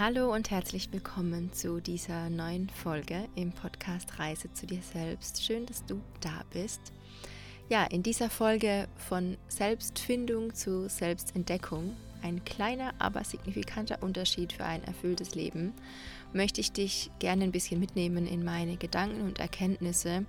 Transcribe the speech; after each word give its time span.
Hallo 0.00 0.32
und 0.32 0.50
herzlich 0.50 0.90
willkommen 0.92 1.52
zu 1.52 1.78
dieser 1.78 2.30
neuen 2.30 2.70
Folge 2.70 3.28
im 3.34 3.52
Podcast 3.52 4.18
Reise 4.18 4.50
zu 4.50 4.66
dir 4.66 4.80
selbst. 4.80 5.44
Schön, 5.44 5.66
dass 5.66 5.84
du 5.84 6.00
da 6.22 6.42
bist. 6.54 6.80
Ja, 7.68 7.84
in 7.84 8.02
dieser 8.02 8.30
Folge 8.30 8.88
von 8.96 9.36
Selbstfindung 9.48 10.54
zu 10.54 10.88
Selbstentdeckung, 10.88 11.94
ein 12.22 12.42
kleiner, 12.46 12.94
aber 12.98 13.24
signifikanter 13.24 14.02
Unterschied 14.02 14.54
für 14.54 14.64
ein 14.64 14.82
erfülltes 14.84 15.34
Leben, 15.34 15.74
möchte 16.32 16.62
ich 16.62 16.72
dich 16.72 17.10
gerne 17.18 17.44
ein 17.44 17.52
bisschen 17.52 17.78
mitnehmen 17.78 18.26
in 18.26 18.42
meine 18.42 18.78
Gedanken 18.78 19.20
und 19.20 19.38
Erkenntnisse 19.38 20.24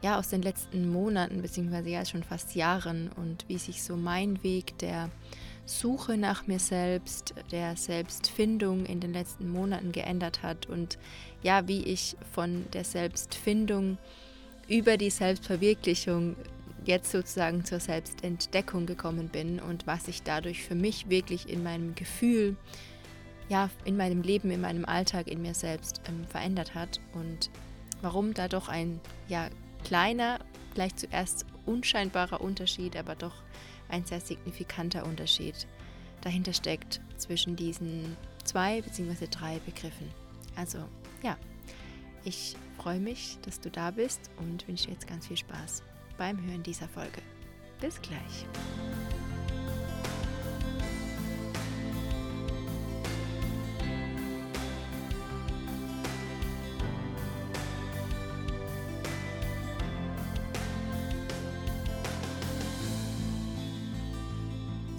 ja, 0.00 0.18
aus 0.18 0.30
den 0.30 0.40
letzten 0.40 0.90
Monaten, 0.90 1.42
beziehungsweise 1.42 1.90
ja 1.90 2.06
schon 2.06 2.22
fast 2.22 2.54
Jahren 2.54 3.10
und 3.16 3.44
wie 3.48 3.58
sich 3.58 3.82
so 3.82 3.96
mein 3.96 4.42
Weg 4.42 4.78
der 4.78 5.10
Suche 5.66 6.16
nach 6.18 6.46
mir 6.46 6.58
selbst, 6.58 7.34
der 7.50 7.76
Selbstfindung 7.76 8.84
in 8.84 9.00
den 9.00 9.12
letzten 9.12 9.48
Monaten 9.48 9.92
geändert 9.92 10.42
hat 10.42 10.66
und 10.66 10.98
ja, 11.42 11.66
wie 11.68 11.82
ich 11.84 12.16
von 12.32 12.66
der 12.72 12.84
Selbstfindung 12.84 13.98
über 14.68 14.96
die 14.96 15.10
Selbstverwirklichung 15.10 16.36
jetzt 16.84 17.10
sozusagen 17.10 17.64
zur 17.64 17.80
Selbstentdeckung 17.80 18.86
gekommen 18.86 19.28
bin 19.28 19.58
und 19.58 19.86
was 19.86 20.04
sich 20.04 20.22
dadurch 20.22 20.62
für 20.62 20.74
mich 20.74 21.08
wirklich 21.08 21.48
in 21.48 21.62
meinem 21.62 21.94
Gefühl, 21.94 22.56
ja, 23.48 23.70
in 23.84 23.96
meinem 23.96 24.22
Leben, 24.22 24.50
in 24.50 24.60
meinem 24.60 24.84
Alltag, 24.84 25.28
in 25.28 25.42
mir 25.42 25.54
selbst 25.54 26.00
ähm, 26.08 26.24
verändert 26.26 26.74
hat 26.74 27.00
und 27.12 27.50
warum 28.02 28.34
da 28.34 28.48
doch 28.48 28.68
ein 28.68 29.00
ja 29.28 29.48
kleiner, 29.84 30.40
vielleicht 30.72 30.98
zuerst 30.98 31.46
unscheinbarer 31.66 32.40
Unterschied, 32.40 32.96
aber 32.96 33.14
doch 33.14 33.34
ein 33.88 34.04
sehr 34.04 34.20
signifikanter 34.20 35.04
Unterschied 35.04 35.66
dahinter 36.22 36.52
steckt 36.52 37.00
zwischen 37.16 37.54
diesen 37.56 38.16
zwei 38.44 38.80
bzw. 38.82 39.26
drei 39.30 39.58
Begriffen. 39.60 40.10
Also 40.56 40.78
ja, 41.22 41.36
ich 42.24 42.56
freue 42.78 43.00
mich, 43.00 43.38
dass 43.42 43.60
du 43.60 43.70
da 43.70 43.90
bist 43.90 44.30
und 44.38 44.66
wünsche 44.66 44.86
dir 44.86 44.94
jetzt 44.94 45.06
ganz 45.06 45.26
viel 45.26 45.36
Spaß 45.36 45.82
beim 46.16 46.42
Hören 46.46 46.62
dieser 46.62 46.88
Folge. 46.88 47.20
Bis 47.80 48.00
gleich. 48.00 48.46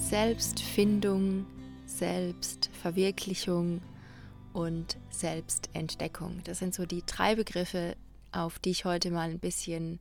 Selbstfindung, 0.09 1.47
Selbstverwirklichung 1.87 3.81
und 4.53 4.97
Selbstentdeckung. 5.09 6.41
Das 6.43 6.59
sind 6.59 6.75
so 6.75 6.85
die 6.85 7.03
drei 7.07 7.33
Begriffe, 7.33 7.97
auf 8.31 8.59
die 8.59 8.69
ich 8.69 8.85
heute 8.85 9.09
mal 9.09 9.31
ein 9.31 9.39
bisschen 9.39 9.97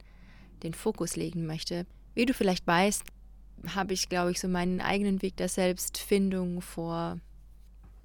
den 0.63 0.75
Fokus 0.75 1.17
legen 1.17 1.47
möchte. 1.47 1.87
Wie 2.15 2.27
du 2.27 2.35
vielleicht 2.35 2.67
weißt, 2.67 3.03
habe 3.75 3.95
ich, 3.95 4.11
glaube 4.11 4.31
ich, 4.31 4.41
so 4.41 4.47
meinen 4.47 4.83
eigenen 4.83 5.23
Weg 5.23 5.39
der 5.39 5.49
Selbstfindung 5.49 6.61
vor 6.61 7.19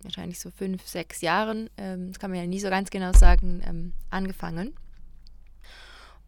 wahrscheinlich 0.02 0.39
so 0.39 0.52
fünf, 0.52 0.88
sechs 0.88 1.20
Jahren, 1.20 1.70
ähm, 1.75 2.08
das 2.08 2.17
kann 2.17 2.31
man 2.31 2.39
ja 2.39 2.47
nie 2.47 2.61
so 2.61 2.70
ganz 2.70 2.92
genau 2.92 3.11
sagen, 3.11 3.61
ähm, 3.66 3.92
angefangen. 4.09 4.73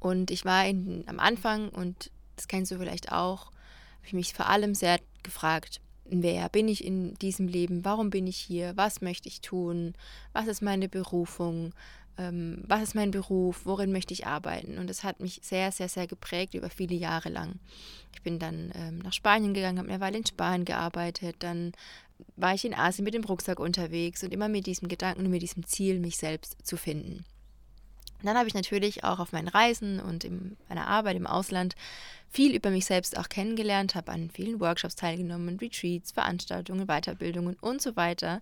Und 0.01 0.31
ich 0.31 0.43
war 0.43 0.65
in, 0.67 1.05
am 1.07 1.21
Anfang, 1.21 1.69
und 1.69 2.11
das 2.35 2.49
kennst 2.49 2.73
du 2.73 2.77
vielleicht 2.77 3.13
auch, 3.13 3.45
habe 3.45 4.07
ich 4.07 4.13
mich 4.13 4.33
vor 4.33 4.49
allem 4.49 4.75
sehr 4.75 4.99
gefragt, 5.23 5.81
wer 6.05 6.49
bin 6.49 6.67
ich 6.67 6.83
in 6.83 7.15
diesem 7.15 7.47
Leben, 7.47 7.85
warum 7.85 8.09
bin 8.09 8.27
ich 8.27 8.37
hier, 8.37 8.73
was 8.75 9.01
möchte 9.01 9.29
ich 9.29 9.41
tun, 9.41 9.93
was 10.33 10.47
ist 10.47 10.61
meine 10.61 10.89
Berufung, 10.89 11.73
ähm, 12.17 12.63
was 12.67 12.81
ist 12.81 12.95
mein 12.95 13.11
Beruf, 13.11 13.65
worin 13.65 13.91
möchte 13.91 14.13
ich 14.13 14.27
arbeiten. 14.27 14.77
Und 14.77 14.89
das 14.89 15.03
hat 15.03 15.19
mich 15.19 15.39
sehr, 15.43 15.71
sehr, 15.71 15.89
sehr 15.89 16.07
geprägt 16.07 16.53
über 16.53 16.69
viele 16.69 16.95
Jahre 16.95 17.29
lang. 17.29 17.59
Ich 18.13 18.21
bin 18.21 18.39
dann 18.39 18.71
ähm, 18.75 18.99
nach 18.99 19.13
Spanien 19.13 19.53
gegangen, 19.53 19.79
habe 19.79 19.89
eine 19.89 20.01
Weile 20.01 20.17
in 20.17 20.25
Spanien 20.25 20.65
gearbeitet, 20.65 21.37
dann 21.39 21.71
war 22.35 22.53
ich 22.53 22.65
in 22.65 22.75
Asien 22.75 23.03
mit 23.03 23.13
dem 23.13 23.23
Rucksack 23.23 23.59
unterwegs 23.59 24.23
und 24.23 24.33
immer 24.33 24.47
mit 24.47 24.67
diesem 24.67 24.87
Gedanken 24.87 25.25
und 25.25 25.31
mit 25.31 25.41
diesem 25.41 25.65
Ziel, 25.65 25.99
mich 25.99 26.17
selbst 26.17 26.55
zu 26.65 26.77
finden. 26.77 27.25
Dann 28.27 28.37
habe 28.37 28.47
ich 28.47 28.53
natürlich 28.53 29.03
auch 29.03 29.19
auf 29.19 29.31
meinen 29.31 29.47
Reisen 29.47 29.99
und 29.99 30.23
in 30.23 30.57
meiner 30.69 30.87
Arbeit 30.87 31.15
im 31.15 31.27
Ausland 31.27 31.75
viel 32.29 32.55
über 32.55 32.69
mich 32.69 32.85
selbst 32.85 33.17
auch 33.17 33.29
kennengelernt, 33.29 33.95
habe 33.95 34.11
an 34.11 34.29
vielen 34.29 34.59
Workshops 34.59 34.95
teilgenommen, 34.95 35.57
Retreats, 35.59 36.11
Veranstaltungen, 36.11 36.87
Weiterbildungen 36.87 37.57
und 37.59 37.81
so 37.81 37.95
weiter. 37.95 38.41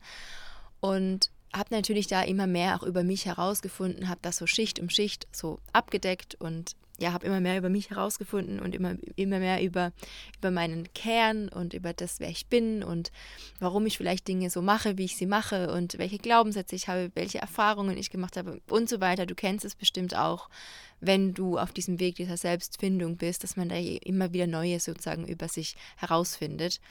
Und 0.79 1.31
habe 1.53 1.73
natürlich 1.73 2.07
da 2.07 2.21
immer 2.21 2.47
mehr 2.47 2.75
auch 2.75 2.83
über 2.83 3.03
mich 3.03 3.25
herausgefunden, 3.25 4.07
habe 4.07 4.19
das 4.21 4.37
so 4.37 4.45
Schicht 4.45 4.79
um 4.79 4.89
Schicht 4.89 5.27
so 5.31 5.59
abgedeckt 5.73 6.35
und 6.35 6.75
ja, 6.99 7.13
habe 7.13 7.25
immer 7.25 7.39
mehr 7.39 7.57
über 7.57 7.69
mich 7.69 7.89
herausgefunden 7.89 8.59
und 8.59 8.75
immer, 8.75 8.95
immer 9.15 9.39
mehr 9.39 9.63
über, 9.63 9.91
über 10.37 10.51
meinen 10.51 10.91
Kern 10.93 11.49
und 11.49 11.73
über 11.73 11.93
das, 11.93 12.19
wer 12.19 12.29
ich 12.29 12.47
bin 12.47 12.83
und 12.83 13.11
warum 13.59 13.85
ich 13.85 13.97
vielleicht 13.97 14.27
Dinge 14.27 14.49
so 14.49 14.61
mache, 14.61 14.97
wie 14.97 15.05
ich 15.05 15.15
sie 15.15 15.25
mache 15.25 15.71
und 15.71 15.97
welche 15.97 16.17
Glaubenssätze 16.17 16.75
ich 16.75 16.87
habe, 16.87 17.11
welche 17.15 17.39
Erfahrungen 17.39 17.97
ich 17.97 18.09
gemacht 18.09 18.37
habe 18.37 18.59
und 18.69 18.89
so 18.89 18.99
weiter. 18.99 19.25
Du 19.25 19.35
kennst 19.35 19.65
es 19.65 19.75
bestimmt 19.75 20.15
auch, 20.15 20.49
wenn 20.99 21.33
du 21.33 21.57
auf 21.57 21.71
diesem 21.71 21.99
Weg 21.99 22.15
dieser 22.15 22.37
Selbstfindung 22.37 23.17
bist, 23.17 23.43
dass 23.43 23.55
man 23.55 23.69
da 23.69 23.75
immer 23.75 24.33
wieder 24.33 24.47
Neues 24.47 24.85
sozusagen 24.85 25.27
über 25.27 25.47
sich 25.47 25.75
herausfindet. 25.97 26.81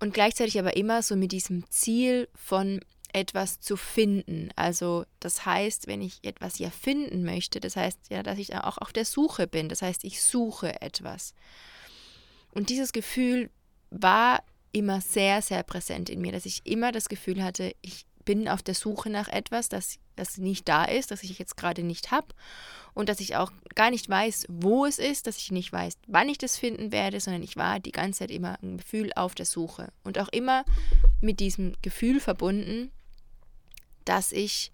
Und 0.00 0.14
gleichzeitig 0.14 0.58
aber 0.58 0.76
immer 0.76 1.02
so 1.02 1.16
mit 1.16 1.32
diesem 1.32 1.68
Ziel 1.70 2.28
von 2.34 2.80
etwas 3.12 3.60
zu 3.60 3.76
finden. 3.76 4.50
Also 4.56 5.04
das 5.20 5.46
heißt, 5.46 5.86
wenn 5.86 6.02
ich 6.02 6.18
etwas 6.22 6.58
ja 6.58 6.70
finden 6.70 7.24
möchte, 7.24 7.60
das 7.60 7.76
heißt 7.76 8.10
ja, 8.10 8.22
dass 8.22 8.38
ich 8.38 8.54
auch 8.54 8.78
auf 8.78 8.92
der 8.92 9.04
Suche 9.04 9.46
bin. 9.46 9.68
Das 9.68 9.82
heißt, 9.82 10.04
ich 10.04 10.22
suche 10.22 10.80
etwas. 10.82 11.34
Und 12.52 12.70
dieses 12.70 12.92
Gefühl 12.92 13.50
war 13.90 14.42
immer 14.72 15.00
sehr, 15.00 15.42
sehr 15.42 15.62
präsent 15.62 16.10
in 16.10 16.20
mir, 16.20 16.32
dass 16.32 16.46
ich 16.46 16.60
immer 16.64 16.92
das 16.92 17.08
Gefühl 17.08 17.42
hatte, 17.42 17.74
ich 17.80 18.04
bin 18.24 18.46
auf 18.46 18.62
der 18.62 18.74
Suche 18.74 19.08
nach 19.08 19.28
etwas, 19.28 19.70
das, 19.70 19.98
das 20.14 20.36
nicht 20.36 20.68
da 20.68 20.84
ist, 20.84 21.10
das 21.10 21.22
ich 21.22 21.38
jetzt 21.38 21.56
gerade 21.56 21.82
nicht 21.82 22.10
habe 22.10 22.26
und 22.92 23.08
dass 23.08 23.20
ich 23.20 23.36
auch 23.36 23.50
gar 23.74 23.90
nicht 23.90 24.06
weiß, 24.06 24.44
wo 24.50 24.84
es 24.84 24.98
ist, 24.98 25.26
dass 25.26 25.38
ich 25.38 25.50
nicht 25.50 25.72
weiß, 25.72 25.94
wann 26.06 26.28
ich 26.28 26.36
das 26.36 26.58
finden 26.58 26.92
werde, 26.92 27.20
sondern 27.20 27.42
ich 27.42 27.56
war 27.56 27.80
die 27.80 27.90
ganze 27.90 28.18
Zeit 28.18 28.30
immer 28.30 28.58
ein 28.62 28.76
Gefühl 28.76 29.12
auf 29.16 29.34
der 29.34 29.46
Suche 29.46 29.92
und 30.04 30.18
auch 30.18 30.28
immer 30.28 30.66
mit 31.22 31.40
diesem 31.40 31.72
Gefühl 31.80 32.20
verbunden, 32.20 32.90
dass 34.08 34.32
ich 34.32 34.72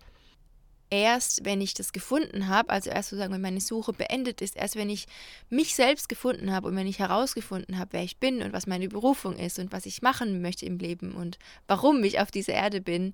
erst, 0.90 1.44
wenn 1.44 1.60
ich 1.60 1.74
das 1.74 1.92
gefunden 1.92 2.48
habe, 2.48 2.70
also 2.70 2.90
erst 2.90 3.10
sozusagen, 3.10 3.32
wenn 3.32 3.40
meine 3.40 3.60
Suche 3.60 3.92
beendet 3.92 4.40
ist, 4.40 4.56
erst 4.56 4.76
wenn 4.76 4.90
ich 4.90 5.06
mich 5.50 5.74
selbst 5.74 6.08
gefunden 6.08 6.52
habe 6.52 6.68
und 6.68 6.76
wenn 6.76 6.86
ich 6.86 7.00
herausgefunden 7.00 7.78
habe, 7.78 7.94
wer 7.94 8.04
ich 8.04 8.18
bin 8.18 8.42
und 8.42 8.52
was 8.52 8.66
meine 8.66 8.88
Berufung 8.88 9.36
ist 9.36 9.58
und 9.58 9.72
was 9.72 9.86
ich 9.86 10.02
machen 10.02 10.40
möchte 10.40 10.66
im 10.66 10.78
Leben 10.78 11.14
und 11.14 11.38
warum 11.66 12.02
ich 12.04 12.20
auf 12.20 12.30
dieser 12.30 12.52
Erde 12.52 12.80
bin, 12.80 13.12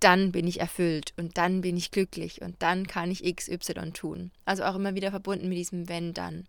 dann 0.00 0.32
bin 0.32 0.46
ich 0.46 0.60
erfüllt 0.60 1.12
und 1.16 1.36
dann 1.36 1.60
bin 1.60 1.76
ich 1.76 1.90
glücklich 1.90 2.40
und 2.40 2.56
dann 2.60 2.86
kann 2.86 3.10
ich 3.10 3.22
XY 3.36 3.92
tun. 3.92 4.30
Also 4.44 4.64
auch 4.64 4.74
immer 4.74 4.94
wieder 4.94 5.10
verbunden 5.10 5.48
mit 5.48 5.58
diesem 5.58 5.88
wenn 5.88 6.14
dann. 6.14 6.46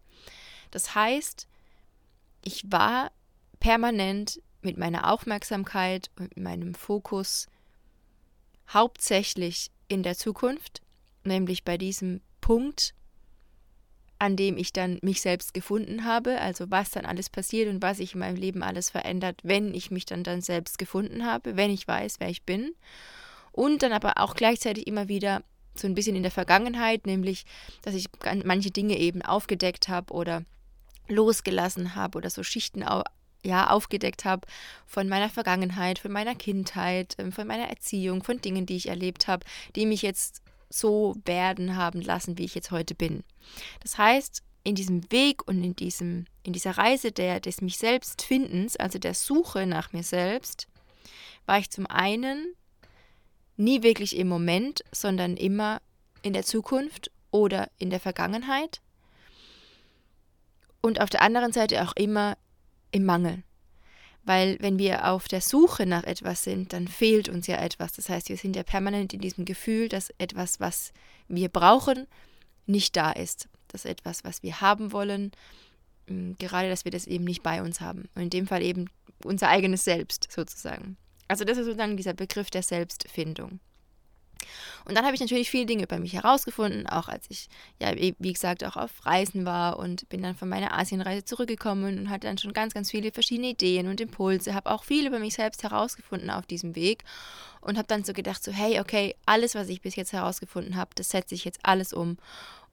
Das 0.71 0.95
heißt, 0.95 1.47
ich 2.43 2.63
war 2.71 3.11
permanent 3.59 4.41
mit 4.61 4.77
meiner 4.77 5.11
Aufmerksamkeit 5.11 6.09
und 6.17 6.37
meinem 6.37 6.73
Fokus 6.73 7.47
hauptsächlich 8.73 9.71
in 9.87 10.03
der 10.03 10.17
Zukunft, 10.17 10.81
nämlich 11.23 11.63
bei 11.63 11.77
diesem 11.77 12.21
Punkt, 12.41 12.93
an 14.17 14.35
dem 14.35 14.57
ich 14.57 14.71
dann 14.71 14.99
mich 15.01 15.21
selbst 15.21 15.53
gefunden 15.53 16.05
habe, 16.05 16.39
also 16.39 16.71
was 16.71 16.91
dann 16.91 17.05
alles 17.05 17.29
passiert 17.29 17.69
und 17.69 17.81
was 17.81 17.97
sich 17.97 18.13
in 18.13 18.19
meinem 18.19 18.37
Leben 18.37 18.63
alles 18.63 18.89
verändert, 18.89 19.41
wenn 19.43 19.73
ich 19.73 19.91
mich 19.91 20.05
dann 20.05 20.23
dann 20.23 20.41
selbst 20.41 20.77
gefunden 20.77 21.25
habe, 21.25 21.57
wenn 21.57 21.69
ich 21.69 21.87
weiß, 21.87 22.15
wer 22.19 22.29
ich 22.29 22.43
bin. 22.43 22.73
Und 23.51 23.83
dann 23.83 23.93
aber 23.93 24.17
auch 24.17 24.35
gleichzeitig 24.35 24.87
immer 24.87 25.07
wieder 25.07 25.43
so 25.75 25.87
ein 25.87 25.95
bisschen 25.95 26.15
in 26.15 26.23
der 26.23 26.31
Vergangenheit, 26.31 27.05
nämlich, 27.05 27.45
dass 27.81 27.95
ich 27.95 28.07
manche 28.45 28.71
Dinge 28.71 28.97
eben 28.97 29.21
aufgedeckt 29.21 29.89
habe 29.89 30.13
oder 30.13 30.43
losgelassen 31.07 31.95
habe 31.95 32.17
oder 32.17 32.29
so 32.29 32.43
Schichten 32.43 32.83
ja, 33.45 33.69
aufgedeckt 33.69 34.25
habe 34.25 34.47
von 34.85 35.07
meiner 35.07 35.29
Vergangenheit, 35.29 35.99
von 35.99 36.11
meiner 36.11 36.35
Kindheit, 36.35 37.15
ähm, 37.17 37.31
von 37.31 37.47
meiner 37.47 37.69
Erziehung, 37.69 38.23
von 38.23 38.41
Dingen, 38.41 38.65
die 38.65 38.75
ich 38.75 38.89
erlebt 38.89 39.27
habe, 39.27 39.45
die 39.75 39.85
mich 39.85 40.01
jetzt 40.01 40.41
so 40.69 41.15
werden 41.25 41.75
haben 41.75 42.01
lassen, 42.01 42.37
wie 42.37 42.45
ich 42.45 42.55
jetzt 42.55 42.71
heute 42.71 42.95
bin. 42.95 43.23
Das 43.81 43.97
heißt, 43.97 44.41
in 44.63 44.75
diesem 44.75 45.09
Weg 45.11 45.47
und 45.47 45.63
in, 45.63 45.75
diesem, 45.75 46.25
in 46.43 46.53
dieser 46.53 46.71
Reise 46.71 47.11
der, 47.11 47.39
des 47.39 47.61
mich 47.61 47.77
selbst 47.77 48.23
Findens, 48.23 48.75
also 48.75 48.97
der 48.97 49.13
Suche 49.13 49.67
nach 49.67 49.93
mir 49.93 50.03
selbst, 50.03 50.67
war 51.45 51.59
ich 51.59 51.69
zum 51.69 51.85
einen 51.85 52.55
nie 53.57 53.83
wirklich 53.83 54.17
im 54.17 54.27
Moment, 54.27 54.83
sondern 54.91 55.37
immer 55.37 55.81
in 56.23 56.33
der 56.33 56.43
Zukunft 56.43 57.11
oder 57.31 57.69
in 57.77 57.91
der 57.91 57.99
Vergangenheit. 57.99 58.81
Und 60.81 60.99
auf 60.99 61.09
der 61.09 61.21
anderen 61.21 61.53
Seite 61.53 61.83
auch 61.83 61.93
immer 61.95 62.37
im 62.91 63.05
Mangel. 63.05 63.43
Weil 64.23 64.57
wenn 64.59 64.79
wir 64.79 65.11
auf 65.11 65.27
der 65.27 65.41
Suche 65.41 65.85
nach 65.85 66.03
etwas 66.03 66.43
sind, 66.43 66.73
dann 66.73 66.87
fehlt 66.87 67.29
uns 67.29 67.45
ja 67.45 67.57
etwas. 67.57 67.93
Das 67.93 68.09
heißt, 68.09 68.29
wir 68.29 68.37
sind 68.37 68.55
ja 68.55 68.63
permanent 68.63 69.13
in 69.13 69.21
diesem 69.21 69.45
Gefühl, 69.45 69.87
dass 69.87 70.09
etwas, 70.17 70.59
was 70.59 70.93
wir 71.27 71.49
brauchen, 71.49 72.07
nicht 72.65 72.95
da 72.95 73.11
ist. 73.11 73.47
Dass 73.67 73.85
etwas, 73.85 74.23
was 74.23 74.41
wir 74.41 74.61
haben 74.61 74.91
wollen, 74.91 75.31
gerade, 76.07 76.69
dass 76.69 76.85
wir 76.85 76.91
das 76.91 77.05
eben 77.05 77.23
nicht 77.23 77.43
bei 77.43 77.61
uns 77.61 77.81
haben. 77.81 78.09
Und 78.15 78.23
in 78.23 78.29
dem 78.31 78.47
Fall 78.47 78.63
eben 78.63 78.89
unser 79.23 79.49
eigenes 79.49 79.83
Selbst 79.83 80.27
sozusagen. 80.31 80.97
Also 81.27 81.45
das 81.45 81.57
ist 81.57 81.65
sozusagen 81.65 81.97
dieser 81.97 82.13
Begriff 82.13 82.49
der 82.49 82.63
Selbstfindung. 82.63 83.59
Und 84.85 84.95
dann 84.95 85.05
habe 85.05 85.15
ich 85.15 85.21
natürlich 85.21 85.49
viele 85.49 85.65
Dinge 85.65 85.83
über 85.83 85.99
mich 85.99 86.13
herausgefunden, 86.13 86.87
auch 86.87 87.07
als 87.07 87.25
ich, 87.29 87.47
ja, 87.81 87.93
wie 87.95 88.33
gesagt, 88.33 88.63
auch 88.63 88.75
auf 88.75 89.05
Reisen 89.05 89.45
war 89.45 89.79
und 89.79 90.07
bin 90.09 90.21
dann 90.21 90.35
von 90.35 90.49
meiner 90.49 90.77
Asienreise 90.77 91.25
zurückgekommen 91.25 91.99
und 91.99 92.09
hatte 92.09 92.27
dann 92.27 92.37
schon 92.37 92.53
ganz, 92.53 92.73
ganz 92.73 92.91
viele 92.91 93.11
verschiedene 93.11 93.49
Ideen 93.49 93.87
und 93.87 93.99
Impulse, 94.01 94.53
habe 94.53 94.71
auch 94.71 94.83
viel 94.83 95.07
über 95.07 95.19
mich 95.19 95.35
selbst 95.35 95.63
herausgefunden 95.63 96.29
auf 96.29 96.45
diesem 96.45 96.75
Weg 96.75 97.03
und 97.61 97.77
habe 97.77 97.87
dann 97.87 98.03
so 98.03 98.13
gedacht, 98.13 98.43
so, 98.43 98.51
hey, 98.51 98.79
okay, 98.79 99.15
alles, 99.25 99.55
was 99.55 99.69
ich 99.69 99.81
bis 99.81 99.95
jetzt 99.95 100.13
herausgefunden 100.13 100.75
habe, 100.75 100.91
das 100.95 101.09
setze 101.09 101.35
ich 101.35 101.45
jetzt 101.45 101.59
alles 101.63 101.93
um 101.93 102.17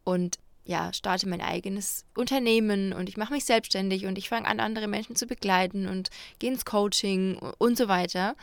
und 0.05 0.39
ja, 0.65 0.93
starte 0.93 1.29
mein 1.29 1.41
eigenes 1.41 2.05
Unternehmen 2.17 2.93
und 2.93 3.09
ich 3.09 3.17
mache 3.17 3.33
mich 3.33 3.45
selbstständig 3.45 4.07
und 4.07 4.17
ich 4.17 4.29
fange 4.29 4.47
an, 4.47 4.61
andere 4.61 4.87
Menschen 4.87 5.17
zu 5.17 5.27
begleiten 5.27 5.89
und 5.89 6.11
gehe 6.39 6.53
ins 6.53 6.65
Coaching 6.65 7.37
und 7.59 7.77
so 7.77 7.89
weiter. 7.89 8.37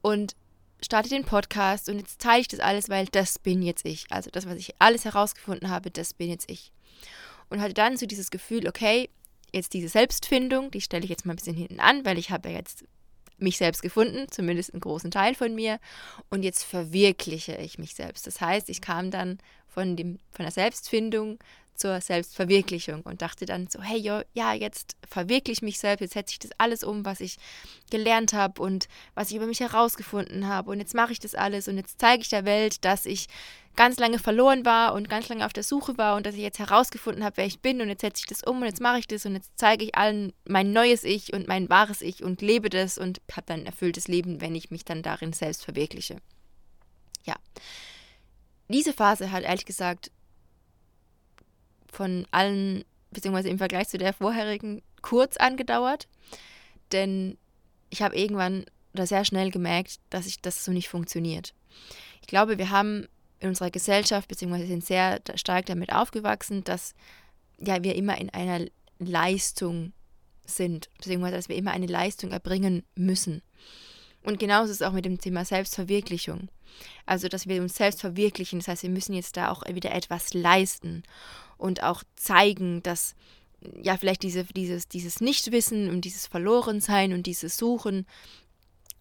Und 0.00 0.34
starte 0.82 1.08
den 1.08 1.24
Podcast 1.24 1.88
und 1.88 1.98
jetzt 1.98 2.20
teile 2.20 2.40
ich 2.40 2.48
das 2.48 2.60
alles, 2.60 2.88
weil 2.88 3.06
das 3.06 3.38
bin 3.38 3.62
jetzt 3.62 3.84
ich. 3.86 4.06
Also 4.10 4.30
das, 4.30 4.46
was 4.46 4.56
ich 4.56 4.74
alles 4.78 5.04
herausgefunden 5.04 5.70
habe, 5.70 5.90
das 5.90 6.14
bin 6.14 6.30
jetzt 6.30 6.50
ich. 6.50 6.72
Und 7.48 7.60
hatte 7.60 7.74
dann 7.74 7.96
so 7.96 8.06
dieses 8.06 8.30
Gefühl, 8.30 8.68
okay, 8.68 9.08
jetzt 9.52 9.72
diese 9.72 9.88
Selbstfindung, 9.88 10.70
die 10.70 10.80
stelle 10.80 11.04
ich 11.04 11.10
jetzt 11.10 11.24
mal 11.24 11.32
ein 11.32 11.36
bisschen 11.36 11.56
hinten 11.56 11.80
an, 11.80 12.04
weil 12.04 12.18
ich 12.18 12.30
habe 12.30 12.50
ja 12.50 12.56
jetzt 12.56 12.84
mich 13.38 13.58
selbst 13.58 13.82
gefunden, 13.82 14.26
zumindest 14.30 14.72
einen 14.72 14.80
großen 14.80 15.10
Teil 15.10 15.34
von 15.34 15.54
mir. 15.54 15.78
Und 16.30 16.42
jetzt 16.42 16.64
verwirkliche 16.64 17.56
ich 17.56 17.78
mich 17.78 17.94
selbst. 17.94 18.26
Das 18.26 18.40
heißt, 18.40 18.68
ich 18.68 18.80
kam 18.80 19.10
dann 19.10 19.38
von, 19.68 19.96
dem, 19.96 20.18
von 20.32 20.44
der 20.44 20.52
Selbstfindung 20.52 21.38
zur 21.76 22.00
Selbstverwirklichung 22.00 23.02
und 23.02 23.22
dachte 23.22 23.46
dann 23.46 23.68
so, 23.68 23.80
hey, 23.82 23.98
jo, 23.98 24.22
ja, 24.34 24.52
jetzt 24.54 24.96
verwirkliche 25.08 25.58
ich 25.58 25.62
mich 25.62 25.78
selbst, 25.78 26.00
jetzt 26.00 26.14
setze 26.14 26.32
ich 26.32 26.38
das 26.38 26.50
alles 26.58 26.82
um, 26.82 27.04
was 27.04 27.20
ich 27.20 27.36
gelernt 27.90 28.32
habe 28.32 28.60
und 28.60 28.88
was 29.14 29.30
ich 29.30 29.36
über 29.36 29.46
mich 29.46 29.60
herausgefunden 29.60 30.48
habe 30.48 30.70
und 30.70 30.80
jetzt 30.80 30.94
mache 30.94 31.12
ich 31.12 31.20
das 31.20 31.34
alles 31.34 31.68
und 31.68 31.76
jetzt 31.76 32.00
zeige 32.00 32.22
ich 32.22 32.28
der 32.28 32.44
Welt, 32.44 32.84
dass 32.84 33.06
ich 33.06 33.28
ganz 33.76 33.98
lange 33.98 34.18
verloren 34.18 34.64
war 34.64 34.94
und 34.94 35.08
ganz 35.08 35.28
lange 35.28 35.44
auf 35.44 35.52
der 35.52 35.62
Suche 35.62 35.96
war 35.98 36.16
und 36.16 36.26
dass 36.26 36.34
ich 36.34 36.40
jetzt 36.40 36.58
herausgefunden 36.58 37.22
habe, 37.22 37.36
wer 37.36 37.46
ich 37.46 37.60
bin 37.60 37.80
und 37.80 37.88
jetzt 37.88 38.00
setze 38.00 38.20
ich 38.20 38.26
das 38.26 38.42
um 38.42 38.58
und 38.58 38.64
jetzt 38.64 38.80
mache 38.80 38.98
ich 38.98 39.06
das 39.06 39.26
und 39.26 39.34
jetzt 39.34 39.52
zeige 39.56 39.84
ich 39.84 39.94
allen 39.94 40.32
mein 40.48 40.72
neues 40.72 41.04
Ich 41.04 41.32
und 41.32 41.46
mein 41.46 41.68
wahres 41.68 42.00
Ich 42.00 42.24
und 42.24 42.42
lebe 42.42 42.70
das 42.70 42.98
und 42.98 43.20
habe 43.30 43.46
dann 43.46 43.60
ein 43.60 43.66
erfülltes 43.66 44.08
Leben, 44.08 44.40
wenn 44.40 44.54
ich 44.54 44.70
mich 44.70 44.84
dann 44.84 45.02
darin 45.02 45.32
selbst 45.32 45.64
verwirkliche. 45.64 46.16
Ja. 47.24 47.36
Diese 48.68 48.92
Phase 48.92 49.30
hat 49.30 49.44
ehrlich 49.44 49.66
gesagt 49.66 50.10
von 51.96 52.26
allen, 52.30 52.84
beziehungsweise 53.10 53.48
im 53.48 53.58
Vergleich 53.58 53.88
zu 53.88 53.98
der 53.98 54.12
vorherigen, 54.12 54.82
kurz 55.02 55.36
angedauert. 55.36 56.06
Denn 56.92 57.38
ich 57.90 58.02
habe 58.02 58.16
irgendwann 58.16 58.64
oder 58.92 59.06
sehr 59.06 59.24
schnell 59.24 59.50
gemerkt, 59.50 59.98
dass 60.10 60.26
ich 60.26 60.40
das 60.40 60.64
so 60.64 60.72
nicht 60.72 60.88
funktioniert. 60.88 61.54
Ich 62.20 62.26
glaube, 62.26 62.58
wir 62.58 62.70
haben 62.70 63.06
in 63.40 63.48
unserer 63.48 63.70
Gesellschaft, 63.70 64.28
beziehungsweise 64.28 64.66
sind 64.66 64.84
sehr 64.84 65.20
stark 65.34 65.66
damit 65.66 65.92
aufgewachsen, 65.92 66.64
dass 66.64 66.94
ja, 67.58 67.82
wir 67.82 67.94
immer 67.94 68.18
in 68.18 68.30
einer 68.30 68.66
Leistung 68.98 69.92
sind, 70.46 70.88
beziehungsweise 70.96 71.36
dass 71.36 71.48
wir 71.48 71.56
immer 71.56 71.72
eine 71.72 71.86
Leistung 71.86 72.30
erbringen 72.30 72.84
müssen. 72.94 73.42
Und 74.22 74.38
genauso 74.38 74.70
ist 74.70 74.80
es 74.80 74.86
auch 74.86 74.92
mit 74.92 75.04
dem 75.04 75.20
Thema 75.20 75.44
Selbstverwirklichung. 75.44 76.48
Also, 77.04 77.28
dass 77.28 77.46
wir 77.46 77.62
uns 77.62 77.76
selbst 77.76 78.00
verwirklichen, 78.00 78.58
das 78.58 78.68
heißt, 78.68 78.82
wir 78.82 78.90
müssen 78.90 79.14
jetzt 79.14 79.36
da 79.36 79.50
auch 79.50 79.62
wieder 79.66 79.94
etwas 79.94 80.34
leisten 80.34 81.04
und 81.58 81.82
auch 81.82 82.02
zeigen, 82.16 82.82
dass 82.82 83.14
ja 83.82 83.96
vielleicht 83.96 84.22
diese, 84.22 84.44
dieses, 84.44 84.88
dieses 84.88 85.20
Nichtwissen 85.20 85.90
und 85.90 86.02
dieses 86.02 86.26
Verlorensein 86.26 87.12
und 87.12 87.26
dieses 87.26 87.56
Suchen, 87.56 88.06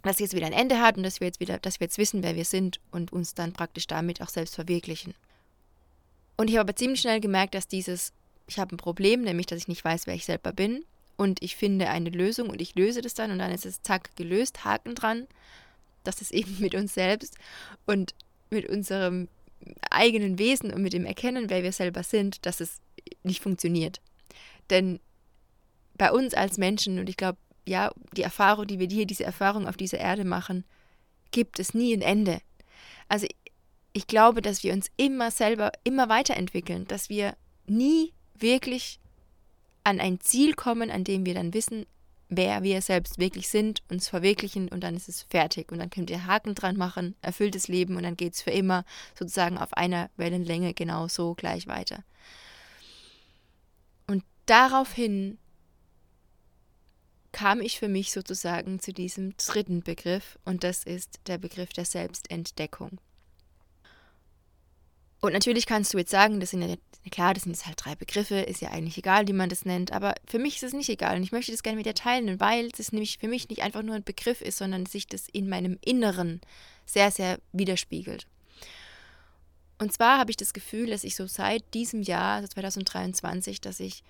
dass 0.04 0.20
jetzt 0.20 0.36
wieder 0.36 0.46
ein 0.46 0.54
Ende 0.54 0.80
hat 0.80 0.98
und 0.98 1.04
dass 1.04 1.20
wir 1.20 1.28
jetzt 1.28 1.40
wieder, 1.40 1.60
dass 1.60 1.80
wir 1.80 1.86
jetzt 1.86 1.98
wissen, 1.98 2.24
wer 2.24 2.36
wir 2.36 2.46
sind 2.46 2.80
und 2.92 3.12
uns 3.12 3.34
dann 3.34 3.54
praktisch 3.54 3.88
damit 3.88 4.22
auch 4.22 4.30
selbst 4.30 4.56
verwirklichen. 4.56 5.14
Und 6.38 6.50
ich 6.50 6.56
habe 6.56 6.70
aber 6.70 6.76
ziemlich 6.76 7.02
schnell 7.02 7.20
gemerkt, 7.20 7.56
dass 7.56 7.68
dieses, 7.68 8.14
ich 8.48 8.60
habe 8.60 8.76
ein 8.76 8.78
Problem, 8.78 9.22
nämlich 9.22 9.48
dass 9.48 9.60
ich 9.60 9.68
nicht 9.68 9.84
weiß, 9.84 10.06
wer 10.08 10.16
ich 10.16 10.26
selber 10.26 10.54
bin 10.54 10.86
und 11.18 11.42
ich 11.42 11.56
finde 11.56 11.90
eine 11.90 12.10
Lösung 12.10 12.50
und 12.50 12.62
ich 12.62 12.76
löse 12.76 13.02
das 13.02 13.14
dann 13.14 13.32
und 13.32 13.40
dann 13.40 13.52
ist 13.52 13.66
es 13.66 13.82
zack 13.82 14.16
gelöst, 14.16 14.64
Haken 14.64 14.96
dran. 14.96 15.28
Das 16.04 16.22
ist 16.22 16.32
eben 16.32 16.58
mit 16.60 16.76
uns 16.76 16.94
selbst 16.94 17.36
und 17.86 18.14
mit 18.50 18.70
unserem 18.70 19.28
eigenen 19.90 20.40
Wesen 20.40 20.72
und 20.72 20.82
mit 20.82 20.94
dem 20.94 21.06
Erkennen, 21.06 21.50
wer 21.50 21.64
wir 21.64 21.72
selber 21.72 22.04
sind, 22.04 22.46
dass 22.46 22.60
es 22.60 22.80
nicht 23.24 23.42
funktioniert. 23.42 24.02
Denn 24.70 25.00
bei 25.98 26.12
uns 26.12 26.34
als 26.34 26.58
Menschen, 26.58 27.00
und 27.00 27.10
ich 27.10 27.18
glaube, 27.18 27.38
ja, 27.68 27.92
die 28.16 28.22
Erfahrung, 28.22 28.68
die 28.68 28.80
wir 28.80 28.88
hier, 28.88 29.06
diese 29.06 29.24
Erfahrung 29.24 29.68
auf 29.68 29.78
dieser 29.78 30.00
Erde 30.00 30.26
machen, 30.26 30.66
gibt 31.32 31.60
es 31.60 31.74
nie 31.74 31.94
ein 31.94 32.02
Ende. 32.02 32.40
Also 33.08 33.28
ich 33.94 34.08
glaube, 34.08 34.42
dass 34.42 34.64
wir 34.64 34.74
uns 34.74 34.92
immer 34.98 35.32
selber, 35.32 35.72
immer 35.84 36.10
weiterentwickeln, 36.10 36.86
dass 36.88 37.10
wir 37.10 37.36
nie 37.66 38.14
wirklich 38.38 39.00
an 39.84 40.00
ein 40.00 40.20
Ziel 40.20 40.54
kommen, 40.54 40.92
an 40.92 41.04
dem 41.04 41.26
wir 41.26 41.34
dann 41.34 41.54
wissen, 41.54 41.86
wer 42.30 42.64
wir 42.64 42.82
selbst 42.82 43.18
wirklich 43.20 43.50
sind, 43.50 43.84
uns 43.90 44.08
verwirklichen 44.08 44.70
und 44.70 44.82
dann 44.82 44.96
ist 44.96 45.10
es 45.10 45.24
fertig. 45.24 45.72
Und 45.72 45.80
dann 45.80 45.90
könnt 45.90 46.10
ihr 46.10 46.26
Haken 46.26 46.56
dran 46.56 46.78
machen, 46.78 47.16
erfülltes 47.22 47.68
Leben 47.68 47.96
und 47.96 48.04
dann 48.04 48.18
geht 48.18 48.34
es 48.34 48.42
für 48.42 48.52
immer 48.52 48.86
sozusagen 49.18 49.58
auf 49.58 49.74
einer 49.74 50.10
Wellenlänge 50.18 50.74
genau 50.74 51.08
so 51.08 51.36
gleich 51.36 51.68
weiter. 51.68 52.04
Und 54.08 54.24
daraufhin 54.46 55.38
kam 57.32 57.60
ich 57.60 57.80
für 57.80 57.90
mich 57.90 58.12
sozusagen 58.12 58.80
zu 58.80 58.94
diesem 58.94 59.36
dritten 59.36 59.84
Begriff 59.84 60.40
und 60.46 60.64
das 60.64 60.84
ist 60.86 61.20
der 61.28 61.38
Begriff 61.38 61.74
der 61.74 61.86
Selbstentdeckung. 61.86 62.98
Und 65.26 65.34
natürlich 65.34 65.66
kannst 65.66 65.94
du 65.94 65.98
jetzt 65.98 66.12
sagen, 66.12 66.40
das 66.40 66.52
sind 66.52 66.62
ja 66.62 66.76
klar, 67.12 67.34
das 67.34 67.44
sind 67.44 67.54
jetzt 67.54 67.66
halt 67.66 67.84
drei 67.84 67.96
Begriffe, 67.96 68.36
ist 68.36 68.62
ja 68.62 68.70
eigentlich 68.70 68.98
egal, 68.98 69.28
wie 69.28 69.34
man 69.34 69.50
das 69.50 69.66
nennt, 69.66 69.92
aber 69.92 70.16
für 70.26 70.40
mich 70.40 70.58
ist 70.58 70.64
es 70.64 70.74
nicht 70.74 70.90
egal 70.90 71.18
und 71.18 71.24
ich 71.24 71.32
möchte 71.32 71.52
das 71.52 71.64
gerne 71.64 71.78
mit 71.78 71.86
dir 71.86 71.94
teilen, 71.94 72.40
weil 72.40 72.70
es 72.78 72.92
nämlich 72.92 73.18
für 73.20 73.28
mich 73.28 73.50
nicht 73.50 73.62
einfach 73.62 73.82
nur 73.82 73.96
ein 73.96 74.04
Begriff 74.04 74.42
ist, 74.42 74.58
sondern 74.58 74.86
sich 74.86 75.08
das 75.08 75.28
in 75.32 75.50
meinem 75.50 75.78
Inneren 75.84 76.42
sehr, 76.86 77.12
sehr 77.12 77.40
widerspiegelt. 77.52 78.28
Und 79.78 79.92
zwar 79.92 80.20
habe 80.20 80.32
ich 80.32 80.38
das 80.38 80.54
Gefühl, 80.54 80.90
dass 80.90 81.04
ich 81.04 81.16
so 81.16 81.28
seit 81.28 81.74
diesem 81.74 82.02
Jahr, 82.02 82.36
also 82.36 82.48
2023, 82.50 83.62
dass 83.62 83.80
ich 83.80 84.04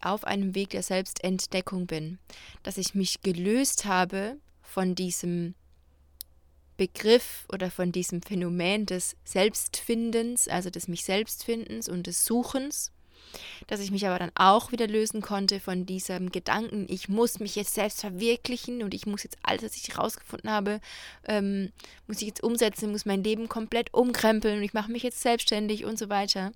auf 0.00 0.24
einem 0.24 0.54
Weg 0.54 0.70
der 0.70 0.82
Selbstentdeckung 0.82 1.86
bin, 1.86 2.18
dass 2.62 2.76
ich 2.76 2.94
mich 2.94 3.22
gelöst 3.22 3.86
habe 3.86 4.36
von 4.62 4.94
diesem 4.94 5.54
Begriff 6.76 7.46
oder 7.52 7.70
von 7.70 7.92
diesem 7.92 8.22
Phänomen 8.22 8.86
des 8.86 9.16
Selbstfindens, 9.24 10.48
also 10.48 10.70
des 10.70 10.88
mich 10.88 11.04
Selbstfindens 11.04 11.88
und 11.88 12.06
des 12.06 12.24
Suchens, 12.24 12.92
dass 13.66 13.80
ich 13.80 13.90
mich 13.90 14.06
aber 14.06 14.18
dann 14.18 14.30
auch 14.34 14.72
wieder 14.72 14.86
lösen 14.86 15.20
konnte 15.22 15.60
von 15.60 15.86
diesem 15.86 16.30
Gedanken, 16.30 16.86
ich 16.88 17.08
muss 17.08 17.40
mich 17.40 17.56
jetzt 17.56 17.74
selbst 17.74 18.00
verwirklichen 18.00 18.82
und 18.82 18.94
ich 18.94 19.06
muss 19.06 19.24
jetzt 19.24 19.38
alles, 19.42 19.62
was 19.62 19.76
ich 19.76 19.88
herausgefunden 19.88 20.50
habe, 20.50 20.80
ähm, 21.26 21.72
muss 22.06 22.20
ich 22.20 22.28
jetzt 22.28 22.42
umsetzen, 22.42 22.92
muss 22.92 23.06
mein 23.06 23.24
Leben 23.24 23.48
komplett 23.48 23.92
umkrempeln 23.94 24.58
und 24.58 24.62
ich 24.64 24.74
mache 24.74 24.92
mich 24.92 25.02
jetzt 25.02 25.20
selbstständig 25.20 25.84
und 25.84 25.98
so 25.98 26.08
weiter. 26.08 26.52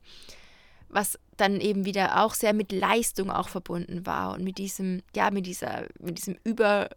Was 0.88 1.18
dann 1.36 1.60
eben 1.60 1.84
wieder 1.84 2.24
auch 2.24 2.34
sehr 2.34 2.52
mit 2.52 2.72
Leistung 2.72 3.30
auch 3.30 3.48
verbunden 3.48 4.06
war 4.06 4.34
und 4.34 4.42
mit 4.42 4.58
diesem, 4.58 5.02
ja, 5.14 5.30
mit 5.30 5.46
dieser, 5.46 5.86
mit 6.00 6.18
diesem 6.18 6.36
Überschwung 6.44 6.96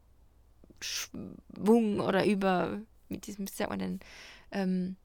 oder 1.99 2.25
über, 2.25 2.81
mit 3.13 3.27
diesem, 3.27 3.47
wie 3.47 3.51
sagt 3.51 3.69
man 3.69 3.79
denn, 3.79 3.99
ähm, 4.51 4.97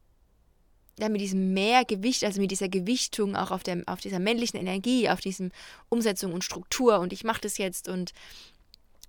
ja, 0.98 1.08
mit 1.08 1.20
diesem 1.20 1.54
Mehrgewicht, 1.54 2.24
also 2.24 2.40
mit 2.40 2.50
dieser 2.50 2.68
Gewichtung 2.68 3.36
auch 3.36 3.50
auf, 3.50 3.62
der, 3.62 3.82
auf 3.86 4.00
dieser 4.00 4.18
männlichen 4.18 4.58
Energie, 4.58 5.08
auf 5.08 5.20
diesem 5.20 5.52
Umsetzung 5.88 6.32
und 6.32 6.44
Struktur 6.44 6.98
und 6.98 7.12
ich 7.12 7.24
mache 7.24 7.40
das 7.40 7.58
jetzt 7.58 7.88
und 7.88 8.12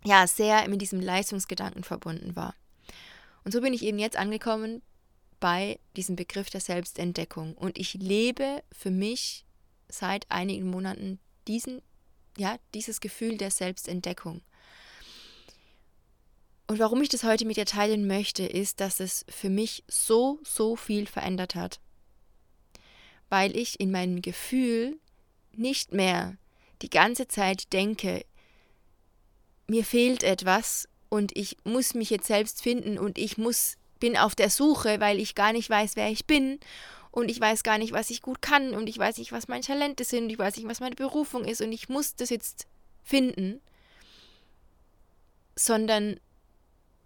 ja, 0.06 0.28
sehr 0.28 0.68
mit 0.70 0.82
diesem 0.82 1.02
Leistungsgedanken 1.02 1.84
verbunden 1.84 2.36
war. 2.36 2.56
Und 3.44 3.52
so 3.52 3.62
bin 3.62 3.74
ich 3.74 3.84
eben 3.84 4.00
jetzt 4.00 4.18
angekommen 4.18 4.82
bei 5.40 5.80
diesem 5.96 6.16
Begriff 6.16 6.50
der 6.50 6.62
Selbstentdeckung 6.62 7.56
und 7.56 7.78
ich 7.78 7.96
lebe 7.96 8.64
für 8.72 8.92
mich 8.92 9.46
seit 9.90 10.30
einigen 10.30 10.70
Monaten 10.70 11.20
diesen, 11.48 11.82
ja, 12.38 12.58
dieses 12.74 13.02
Gefühl 13.02 13.38
der 13.38 13.52
Selbstentdeckung. 13.52 14.42
Und 16.70 16.78
warum 16.78 17.02
ich 17.02 17.10
das 17.10 17.24
heute 17.24 17.46
mit 17.46 17.58
dir 17.58 17.66
teilen 17.66 18.06
möchte, 18.06 18.46
ist, 18.46 18.80
dass 18.80 19.00
es 19.00 19.26
für 19.28 19.50
mich 19.50 19.84
so, 19.88 20.38
so 20.44 20.76
viel 20.76 21.08
verändert 21.08 21.56
hat. 21.56 21.80
Weil 23.28 23.58
ich 23.58 23.80
in 23.80 23.90
meinem 23.90 24.22
Gefühl 24.22 25.00
nicht 25.52 25.94
mehr 25.94 26.38
die 26.84 26.92
ganze 26.92 27.28
Zeit 27.28 27.74
denke, 27.74 28.24
mir 29.66 29.84
fehlt 29.84 30.22
etwas 30.22 30.88
und 31.10 31.36
ich 31.36 31.58
muss 31.64 31.96
mich 31.96 32.12
jetzt 32.12 32.28
selbst 32.28 32.62
finden 32.62 33.00
und 33.00 33.18
ich 33.18 33.40
muss 33.40 33.78
bin 34.00 34.16
auf 34.16 34.36
der 34.36 34.52
Suche, 34.52 35.00
weil 35.00 35.20
ich 35.20 35.34
gar 35.34 35.54
nicht 35.54 35.72
weiß, 35.72 35.96
wer 35.96 36.12
ich 36.12 36.28
bin 36.28 36.60
und 37.10 37.32
ich 37.32 37.42
weiß 37.42 37.64
gar 37.64 37.80
nicht, 37.80 37.94
was 37.94 38.12
ich 38.12 38.22
gut 38.22 38.44
kann 38.44 38.76
und 38.76 38.88
ich 38.88 39.00
weiß 39.00 39.18
nicht, 39.18 39.32
was 39.32 39.48
meine 39.48 39.64
Talente 39.64 40.04
sind 40.04 40.26
und 40.26 40.30
ich 40.30 40.38
weiß 40.38 40.56
nicht, 40.56 40.68
was 40.68 40.82
meine 40.82 40.96
Berufung 40.96 41.46
ist 41.46 41.62
und 41.62 41.72
ich 41.72 41.90
muss 41.90 42.16
das 42.16 42.30
jetzt 42.30 42.68
finden, 43.04 43.60
sondern 45.56 46.20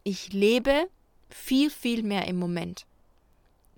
ich 0.04 0.34
lebe 0.34 0.88
viel, 1.30 1.70
viel 1.70 2.04
mehr 2.04 2.28
im 2.28 2.38
Moment. 2.38 2.86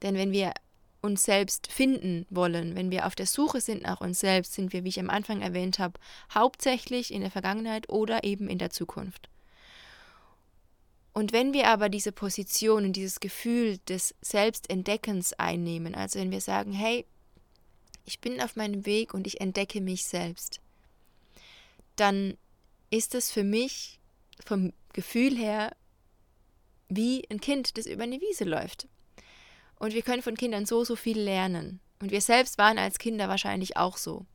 Denn 0.01 0.15
wenn 0.15 0.31
wir 0.31 0.53
uns 1.01 1.23
selbst 1.23 1.71
finden 1.71 2.25
wollen, 2.29 2.75
wenn 2.75 2.91
wir 2.91 3.05
auf 3.05 3.15
der 3.15 3.27
Suche 3.27 3.61
sind 3.61 3.83
nach 3.83 4.01
uns 4.01 4.19
selbst, 4.19 4.53
sind 4.53 4.73
wir, 4.73 4.83
wie 4.83 4.89
ich 4.89 4.99
am 4.99 5.09
Anfang 5.09 5.41
erwähnt 5.41 5.79
habe, 5.79 5.99
hauptsächlich 6.33 7.13
in 7.13 7.21
der 7.21 7.31
Vergangenheit 7.31 7.89
oder 7.89 8.23
eben 8.23 8.49
in 8.49 8.57
der 8.57 8.71
Zukunft. 8.71 9.29
Und 11.13 11.31
wenn 11.31 11.53
wir 11.53 11.69
aber 11.69 11.87
diese 11.87 12.11
Position 12.11 12.85
und 12.85 12.93
dieses 12.93 13.21
Gefühl 13.21 13.77
des 13.87 14.15
Selbstentdeckens 14.21 15.31
einnehmen, 15.33 15.95
also 15.95 16.19
wenn 16.19 16.31
wir 16.31 16.41
sagen, 16.41 16.73
hey, 16.73 17.05
ich 18.03 18.19
bin 18.19 18.41
auf 18.41 18.55
meinem 18.55 18.85
Weg 18.85 19.13
und 19.13 19.25
ich 19.25 19.39
entdecke 19.39 19.79
mich 19.79 20.05
selbst, 20.05 20.59
dann 21.95 22.35
ist 22.89 23.15
es 23.15 23.31
für 23.31 23.43
mich 23.43 23.99
vom 24.45 24.73
Gefühl 24.91 25.37
her 25.37 25.71
wie 26.89 27.25
ein 27.29 27.41
Kind, 27.41 27.77
das 27.77 27.85
über 27.85 28.03
eine 28.03 28.21
Wiese 28.21 28.43
läuft. 28.43 28.87
Und 29.77 29.93
wir 29.93 30.01
können 30.01 30.21
von 30.21 30.37
Kindern 30.37 30.65
so, 30.65 30.83
so 30.83 30.95
viel 30.95 31.19
lernen. 31.19 31.79
Und 32.01 32.11
wir 32.11 32.21
selbst 32.21 32.57
waren 32.57 32.77
als 32.77 32.99
Kinder 32.99 33.27
wahrscheinlich 33.27 33.77
auch 33.77 33.97
so. 33.97 34.25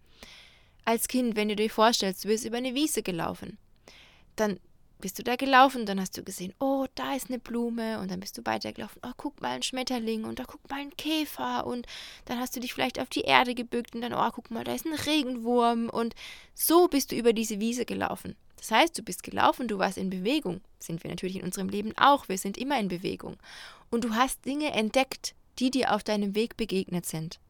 Als 0.85 1.09
Kind, 1.09 1.37
wenn 1.37 1.49
du 1.49 1.57
dir 1.57 1.71
vorstellst, 1.71 2.25
du 2.25 2.29
bist 2.29 2.45
über 2.45 2.57
eine 2.57 2.75
Wiese 2.75 3.03
gelaufen, 3.03 3.59
dann 4.37 4.59
bist 5.01 5.19
du 5.19 5.23
da 5.23 5.37
gelaufen, 5.37 5.87
dann 5.87 6.01
hast 6.01 6.17
du 6.17 6.23
gesehen, 6.23 6.55
oh, 6.61 6.87
da 6.95 7.15
ist 7.15 7.29
eine 7.29 7.39
Blume 7.39 8.01
und 8.01 8.11
dann 8.11 8.21
bist 8.21 8.37
du 8.39 8.43
weitergelaufen, 8.45 9.01
oh, 9.05 9.13
guck 9.17 9.41
mal 9.41 9.53
ein 9.53 9.63
Schmetterling 9.63 10.25
und 10.25 10.39
da 10.39 10.45
guck 10.45 10.69
mal 10.71 10.81
ein 10.81 10.97
Käfer 10.97 11.67
und 11.67 11.87
dann 12.27 12.39
hast 12.39 12.55
du 12.55 12.61
dich 12.61 12.75
vielleicht 12.75 13.01
auf 13.01 13.09
die 13.09 13.23
Erde 13.23 13.55
gebückt 13.55 13.95
und 13.95 14.03
dann, 14.03 14.13
oh, 14.15 14.31
guck 14.33 14.51
mal, 14.51 14.65
da 14.65 14.75
ist 14.75 14.87
ein 14.87 14.95
Regenwurm 14.95 15.89
und 15.89 16.15
so 16.55 16.89
bist 16.89 17.13
du 17.13 17.17
über 17.17 17.33
diese 17.33 17.61
Wiese 17.61 17.85
gelaufen. 17.85 18.37
Das 18.61 18.71
heißt, 18.71 18.99
du 18.99 19.03
bist 19.03 19.23
gelaufen, 19.23 19.69
du 19.69 19.79
warst 19.79 19.97
in 19.97 20.11
Bewegung. 20.11 20.61
Sind 20.79 21.03
wir 21.03 21.11
natürlich 21.11 21.37
in 21.37 21.45
unserem 21.45 21.71
Leben 21.71 21.97
auch, 21.97 22.29
wir 22.29 22.37
sind 22.37 22.59
immer 22.59 22.79
in 22.79 22.89
Bewegung. 22.89 23.39
Und 23.91 24.05
du 24.05 24.15
hast 24.15 24.45
Dinge 24.45 24.73
entdeckt, 24.73 25.35
die 25.59 25.71
dir 25.71 25.95
auf 25.95 26.05
deinem 26.05 26.35
Weg 26.35 26.59
begegnet 26.59 27.07
sind. 27.07 27.41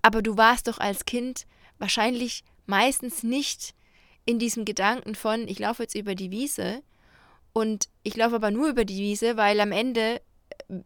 Aber 0.00 0.22
du 0.22 0.38
warst 0.38 0.66
doch 0.66 0.78
als 0.78 1.04
Kind 1.04 1.46
wahrscheinlich 1.78 2.42
meistens 2.66 3.22
nicht 3.22 3.74
in 4.24 4.38
diesem 4.38 4.64
Gedanken 4.64 5.14
von, 5.14 5.46
ich 5.46 5.58
laufe 5.58 5.82
jetzt 5.82 5.94
über 5.94 6.14
die 6.14 6.30
Wiese 6.30 6.82
und 7.52 7.90
ich 8.02 8.16
laufe 8.16 8.36
aber 8.36 8.50
nur 8.50 8.68
über 8.68 8.86
die 8.86 8.98
Wiese, 8.98 9.36
weil 9.36 9.60
am 9.60 9.72
Ende 9.72 10.22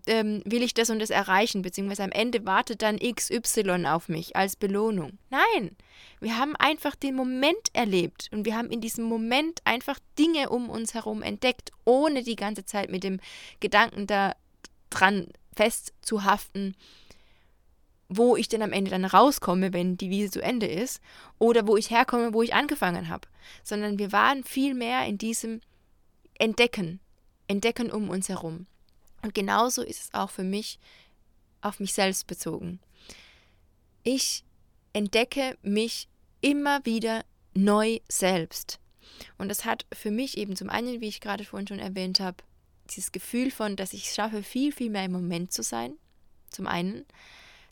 ähm, 0.06 0.42
will 0.44 0.62
ich 0.62 0.74
das 0.74 0.90
und 0.90 1.00
das 1.00 1.10
erreichen, 1.10 1.62
beziehungsweise 1.62 2.04
am 2.04 2.12
Ende 2.12 2.46
wartet 2.46 2.82
dann 2.82 2.98
XY 2.98 3.86
auf 3.86 4.08
mich 4.08 4.36
als 4.36 4.56
Belohnung. 4.56 5.18
Nein, 5.30 5.76
wir 6.20 6.38
haben 6.38 6.54
einfach 6.56 6.94
den 6.94 7.16
Moment 7.16 7.68
erlebt 7.72 8.28
und 8.32 8.44
wir 8.44 8.56
haben 8.56 8.70
in 8.70 8.80
diesem 8.80 9.04
Moment 9.04 9.60
einfach 9.64 9.98
Dinge 10.18 10.50
um 10.50 10.70
uns 10.70 10.94
herum 10.94 11.22
entdeckt, 11.22 11.72
ohne 11.84 12.22
die 12.22 12.36
ganze 12.36 12.64
Zeit 12.64 12.90
mit 12.90 13.02
dem 13.02 13.18
Gedanken 13.60 14.06
da 14.06 14.36
dran 14.90 15.28
festzuhaften, 15.56 16.76
wo 18.08 18.36
ich 18.36 18.48
denn 18.48 18.62
am 18.62 18.72
Ende 18.72 18.90
dann 18.90 19.04
rauskomme, 19.04 19.72
wenn 19.72 19.96
die 19.96 20.10
Wiese 20.10 20.30
zu 20.30 20.42
Ende 20.42 20.66
ist, 20.66 21.00
oder 21.38 21.66
wo 21.66 21.76
ich 21.76 21.90
herkomme, 21.90 22.34
wo 22.34 22.42
ich 22.42 22.54
angefangen 22.54 23.08
habe, 23.08 23.26
sondern 23.64 23.98
wir 23.98 24.12
waren 24.12 24.44
viel 24.44 24.74
mehr 24.74 25.06
in 25.06 25.18
diesem 25.18 25.60
Entdecken, 26.38 27.00
Entdecken 27.48 27.90
um 27.90 28.10
uns 28.10 28.28
herum. 28.28 28.66
Und 29.22 29.34
genauso 29.34 29.82
ist 29.82 30.00
es 30.00 30.14
auch 30.14 30.30
für 30.30 30.44
mich 30.44 30.78
auf 31.60 31.80
mich 31.80 31.94
selbst 31.94 32.26
bezogen. 32.26 32.80
Ich 34.02 34.44
entdecke 34.92 35.56
mich 35.62 36.08
immer 36.40 36.84
wieder 36.84 37.24
neu 37.54 38.00
selbst. 38.08 38.80
Und 39.38 39.48
das 39.48 39.64
hat 39.64 39.86
für 39.92 40.10
mich 40.10 40.36
eben 40.36 40.56
zum 40.56 40.68
einen, 40.68 41.00
wie 41.00 41.08
ich 41.08 41.20
gerade 41.20 41.44
vorhin 41.44 41.68
schon 41.68 41.78
erwähnt 41.78 42.20
habe, 42.20 42.38
dieses 42.90 43.12
Gefühl 43.12 43.50
von, 43.50 43.76
dass 43.76 43.92
ich 43.92 44.08
es 44.08 44.14
schaffe, 44.14 44.42
viel, 44.42 44.72
viel 44.72 44.90
mehr 44.90 45.04
im 45.04 45.12
Moment 45.12 45.52
zu 45.52 45.62
sein. 45.62 45.94
Zum 46.50 46.66
einen. 46.66 47.04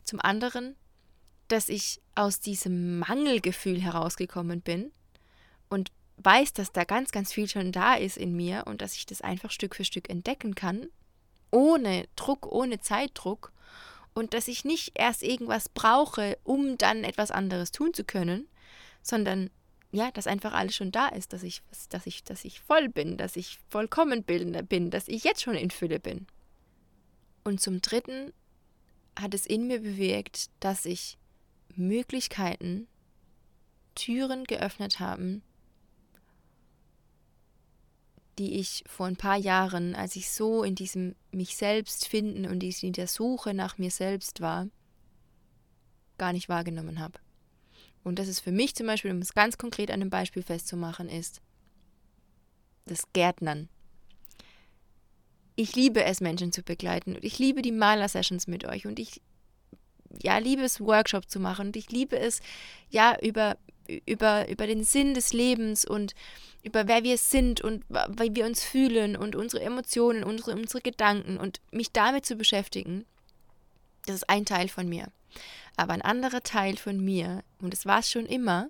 Zum 0.03 0.19
anderen, 0.19 0.75
dass 1.47 1.69
ich 1.69 2.01
aus 2.15 2.39
diesem 2.39 2.99
Mangelgefühl 2.99 3.81
herausgekommen 3.81 4.61
bin 4.61 4.91
und 5.69 5.91
weiß, 6.17 6.53
dass 6.53 6.71
da 6.71 6.85
ganz, 6.85 7.11
ganz 7.11 7.33
viel 7.33 7.47
schon 7.47 7.71
da 7.71 7.95
ist 7.95 8.17
in 8.17 8.35
mir 8.35 8.63
und 8.67 8.81
dass 8.81 8.95
ich 8.95 9.05
das 9.05 9.21
einfach 9.21 9.51
Stück 9.51 9.75
für 9.75 9.83
Stück 9.83 10.09
entdecken 10.09 10.55
kann, 10.55 10.87
ohne 11.51 12.07
Druck, 12.15 12.51
ohne 12.51 12.79
Zeitdruck 12.79 13.51
und 14.13 14.33
dass 14.33 14.47
ich 14.47 14.65
nicht 14.65 14.91
erst 14.95 15.23
irgendwas 15.23 15.69
brauche, 15.69 16.37
um 16.43 16.77
dann 16.77 17.03
etwas 17.03 17.31
anderes 17.31 17.71
tun 17.71 17.93
zu 17.93 18.03
können, 18.03 18.47
sondern 19.01 19.49
ja, 19.91 20.09
dass 20.11 20.27
einfach 20.27 20.53
alles 20.53 20.75
schon 20.75 20.91
da 20.91 21.09
ist, 21.09 21.33
dass 21.33 21.43
ich, 21.43 21.61
dass 21.89 22.07
ich, 22.07 22.23
dass 22.23 22.45
ich 22.45 22.61
voll 22.61 22.87
bin, 22.87 23.17
dass 23.17 23.35
ich 23.35 23.59
vollkommen 23.69 24.23
bin, 24.23 24.89
dass 24.89 25.07
ich 25.07 25.23
jetzt 25.23 25.41
schon 25.41 25.55
in 25.55 25.69
Fülle 25.69 25.99
bin. 25.99 26.27
Und 27.43 27.59
zum 27.59 27.81
Dritten 27.81 28.31
hat 29.19 29.33
es 29.33 29.45
in 29.45 29.67
mir 29.67 29.81
bewirkt, 29.81 30.49
dass 30.61 30.83
sich 30.83 31.17
Möglichkeiten, 31.75 32.87
Türen 33.95 34.45
geöffnet 34.45 34.99
haben, 34.99 35.43
die 38.41 38.55
ich 38.55 38.83
vor 38.87 39.05
ein 39.05 39.17
paar 39.17 39.37
Jahren, 39.37 39.93
als 39.93 40.15
ich 40.15 40.31
so 40.31 40.63
in 40.63 40.73
diesem 40.73 41.13
mich 41.31 41.55
selbst 41.55 42.07
finden 42.07 42.47
und 42.47 42.63
in 42.63 42.93
der 42.93 43.05
Suche 43.05 43.53
nach 43.53 43.77
mir 43.77 43.91
selbst 43.91 44.41
war, 44.41 44.67
gar 46.17 46.33
nicht 46.33 46.49
wahrgenommen 46.49 46.99
habe. 46.99 47.19
Und 48.03 48.17
das 48.17 48.27
ist 48.27 48.39
für 48.39 48.51
mich 48.51 48.73
zum 48.73 48.87
Beispiel, 48.87 49.11
um 49.11 49.19
es 49.19 49.35
ganz 49.35 49.59
konkret 49.59 49.91
an 49.91 50.01
einem 50.01 50.09
Beispiel 50.09 50.41
festzumachen, 50.41 51.07
ist 51.07 51.39
das 52.85 53.03
Gärtnern. 53.13 53.69
Ich 55.55 55.75
liebe 55.75 56.03
es, 56.03 56.19
Menschen 56.19 56.51
zu 56.51 56.63
begleiten 56.63 57.13
und 57.13 57.23
ich 57.23 57.37
liebe 57.37 57.61
die 57.61 57.71
Maler-Sessions 57.71 58.47
mit 58.47 58.65
euch 58.65 58.87
und 58.87 58.97
ich 58.97 59.21
ja, 60.19 60.39
liebe 60.39 60.63
es, 60.63 60.81
Workshop 60.81 61.29
zu 61.29 61.39
machen 61.39 61.67
und 61.67 61.75
ich 61.75 61.91
liebe 61.91 62.17
es, 62.17 62.39
ja, 62.89 63.15
über, 63.21 63.57
über, 64.05 64.47
über 64.49 64.67
den 64.67 64.83
Sinn 64.83 65.13
des 65.13 65.33
Lebens 65.33 65.85
und 65.85 66.13
über 66.63 66.87
wer 66.87 67.03
wir 67.03 67.17
sind 67.17 67.61
und 67.61 67.83
wie 67.89 68.35
wir 68.35 68.45
uns 68.45 68.63
fühlen 68.63 69.15
und 69.15 69.35
unsere 69.35 69.63
Emotionen, 69.63 70.23
unsere, 70.23 70.51
unsere 70.53 70.81
Gedanken 70.81 71.37
und 71.37 71.59
mich 71.71 71.91
damit 71.91 72.25
zu 72.25 72.35
beschäftigen, 72.35 73.05
das 74.05 74.17
ist 74.17 74.29
ein 74.29 74.45
Teil 74.45 74.67
von 74.67 74.87
mir. 74.87 75.07
Aber 75.77 75.93
ein 75.93 76.01
anderer 76.01 76.41
Teil 76.41 76.77
von 76.77 76.99
mir, 77.03 77.43
und 77.59 77.73
das 77.73 77.85
war 77.85 77.99
es 77.99 78.11
schon 78.11 78.25
immer, 78.25 78.69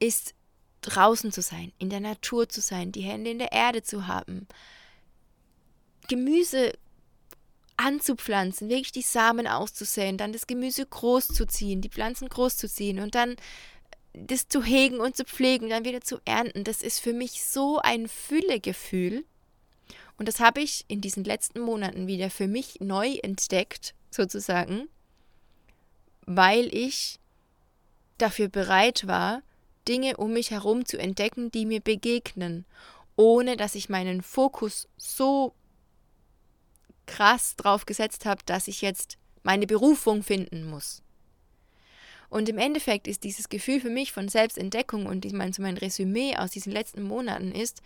ist 0.00 0.34
draußen 0.80 1.32
zu 1.32 1.42
sein, 1.42 1.72
in 1.78 1.90
der 1.90 2.00
Natur 2.00 2.48
zu 2.48 2.60
sein, 2.60 2.92
die 2.92 3.02
Hände 3.02 3.30
in 3.30 3.38
der 3.38 3.52
Erde 3.52 3.82
zu 3.82 4.06
haben, 4.06 4.46
Gemüse 6.08 6.72
anzupflanzen, 7.76 8.68
wirklich 8.68 8.92
die 8.92 9.02
Samen 9.02 9.46
auszusäen, 9.46 10.18
dann 10.18 10.32
das 10.32 10.46
Gemüse 10.46 10.84
groß 10.84 11.28
zu 11.28 11.46
ziehen, 11.46 11.80
die 11.80 11.90
Pflanzen 11.90 12.28
groß 12.28 12.56
zu 12.56 12.68
ziehen 12.68 12.98
und 12.98 13.14
dann 13.14 13.36
das 14.12 14.48
zu 14.48 14.62
hegen 14.62 15.00
und 15.00 15.16
zu 15.16 15.24
pflegen, 15.24 15.70
dann 15.70 15.84
wieder 15.84 16.00
zu 16.00 16.18
ernten. 16.24 16.64
Das 16.64 16.82
ist 16.82 17.00
für 17.00 17.12
mich 17.12 17.44
so 17.44 17.78
ein 17.78 18.08
Füllegefühl. 18.08 19.24
Und 20.16 20.26
das 20.26 20.40
habe 20.40 20.60
ich 20.60 20.84
in 20.88 21.00
diesen 21.00 21.24
letzten 21.24 21.60
Monaten 21.60 22.06
wieder 22.06 22.30
für 22.30 22.48
mich 22.48 22.80
neu 22.80 23.14
entdeckt, 23.22 23.94
sozusagen 24.10 24.88
weil 26.28 26.72
ich 26.74 27.20
dafür 28.18 28.48
bereit 28.48 29.06
war, 29.06 29.42
Dinge 29.88 30.18
um 30.18 30.34
mich 30.34 30.50
herum 30.50 30.84
zu 30.84 30.98
entdecken, 30.98 31.50
die 31.50 31.64
mir 31.64 31.80
begegnen, 31.80 32.66
ohne 33.16 33.56
dass 33.56 33.74
ich 33.74 33.88
meinen 33.88 34.20
Fokus 34.20 34.88
so 34.98 35.54
krass 37.06 37.56
drauf 37.56 37.86
gesetzt 37.86 38.26
habe, 38.26 38.42
dass 38.44 38.68
ich 38.68 38.82
jetzt 38.82 39.16
meine 39.42 39.66
Berufung 39.66 40.22
finden 40.22 40.68
muss. 40.68 41.02
Und 42.30 42.48
im 42.48 42.58
Endeffekt 42.58 43.08
ist 43.08 43.24
dieses 43.24 43.48
Gefühl 43.48 43.80
für 43.80 43.90
mich 43.90 44.12
von 44.12 44.28
Selbstentdeckung 44.28 45.06
und 45.06 45.24
ich 45.24 45.32
meine, 45.32 45.52
so 45.52 45.62
mein 45.62 45.78
Resümee 45.78 46.36
aus 46.36 46.50
diesen 46.50 46.72
letzten 46.72 47.02
Monaten 47.02 47.52
ist, 47.52 47.82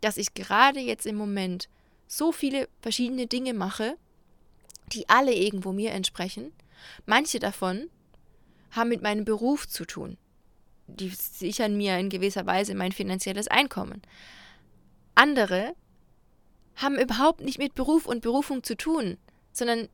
dass 0.00 0.16
ich 0.16 0.34
gerade 0.34 0.80
jetzt 0.80 1.06
im 1.06 1.16
Moment 1.16 1.68
so 2.06 2.32
viele 2.32 2.68
verschiedene 2.80 3.26
Dinge 3.26 3.52
mache, 3.52 3.96
die 4.92 5.08
alle 5.08 5.34
irgendwo 5.34 5.72
mir 5.72 5.90
entsprechen 5.90 6.52
Manche 7.06 7.38
davon 7.38 7.90
haben 8.70 8.88
mit 8.88 9.02
meinem 9.02 9.24
Beruf 9.24 9.68
zu 9.68 9.84
tun. 9.84 10.16
Die 10.86 11.08
sichern 11.08 11.76
mir 11.76 11.98
in 11.98 12.08
gewisser 12.08 12.46
Weise 12.46 12.74
mein 12.74 12.92
finanzielles 12.92 13.48
Einkommen. 13.48 14.02
Andere 15.14 15.74
haben 16.76 16.98
überhaupt 16.98 17.42
nicht 17.42 17.58
mit 17.58 17.74
Beruf 17.74 18.06
und 18.06 18.22
Berufung 18.22 18.62
zu 18.62 18.76
tun, 18.76 19.18
sondern 19.52 19.88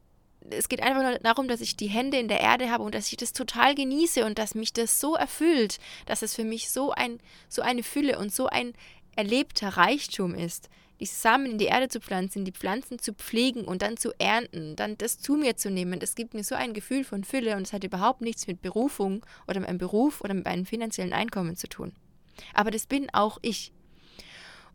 es 0.50 0.68
geht 0.68 0.82
einfach 0.82 1.02
nur 1.02 1.18
darum, 1.18 1.48
dass 1.48 1.60
ich 1.60 1.76
die 1.76 1.88
Hände 1.88 2.18
in 2.18 2.28
der 2.28 2.40
Erde 2.40 2.70
habe 2.70 2.84
und 2.84 2.94
dass 2.94 3.10
ich 3.10 3.16
das 3.16 3.32
total 3.32 3.74
genieße 3.74 4.24
und 4.24 4.38
dass 4.38 4.54
mich 4.54 4.72
das 4.72 5.00
so 5.00 5.14
erfüllt, 5.14 5.78
dass 6.06 6.22
es 6.22 6.34
für 6.34 6.44
mich 6.44 6.70
so 6.70 6.92
ein 6.92 7.18
so 7.48 7.62
eine 7.62 7.82
Fülle 7.82 8.18
und 8.18 8.32
so 8.32 8.46
ein 8.46 8.72
erlebter 9.16 9.68
Reichtum 9.68 10.34
ist, 10.34 10.68
die 11.00 11.06
Samen 11.06 11.46
in 11.46 11.58
die 11.58 11.66
Erde 11.66 11.88
zu 11.88 12.00
pflanzen, 12.00 12.44
die 12.44 12.52
Pflanzen 12.52 12.98
zu 12.98 13.12
pflegen 13.12 13.64
und 13.64 13.82
dann 13.82 13.96
zu 13.96 14.12
ernten, 14.18 14.76
dann 14.76 14.96
das 14.98 15.18
zu 15.18 15.34
mir 15.34 15.56
zu 15.56 15.70
nehmen, 15.70 16.00
das 16.00 16.14
gibt 16.14 16.34
mir 16.34 16.44
so 16.44 16.54
ein 16.54 16.74
Gefühl 16.74 17.04
von 17.04 17.24
Fülle 17.24 17.56
und 17.56 17.62
es 17.62 17.72
hat 17.72 17.84
überhaupt 17.84 18.22
nichts 18.22 18.46
mit 18.46 18.62
Berufung 18.62 19.24
oder 19.46 19.60
mit 19.60 19.68
einem 19.68 19.78
Beruf 19.78 20.20
oder 20.22 20.34
mit 20.34 20.46
einem 20.46 20.66
finanziellen 20.66 21.12
Einkommen 21.12 21.56
zu 21.56 21.68
tun. 21.68 21.92
Aber 22.54 22.70
das 22.70 22.86
bin 22.86 23.08
auch 23.12 23.38
ich. 23.42 23.72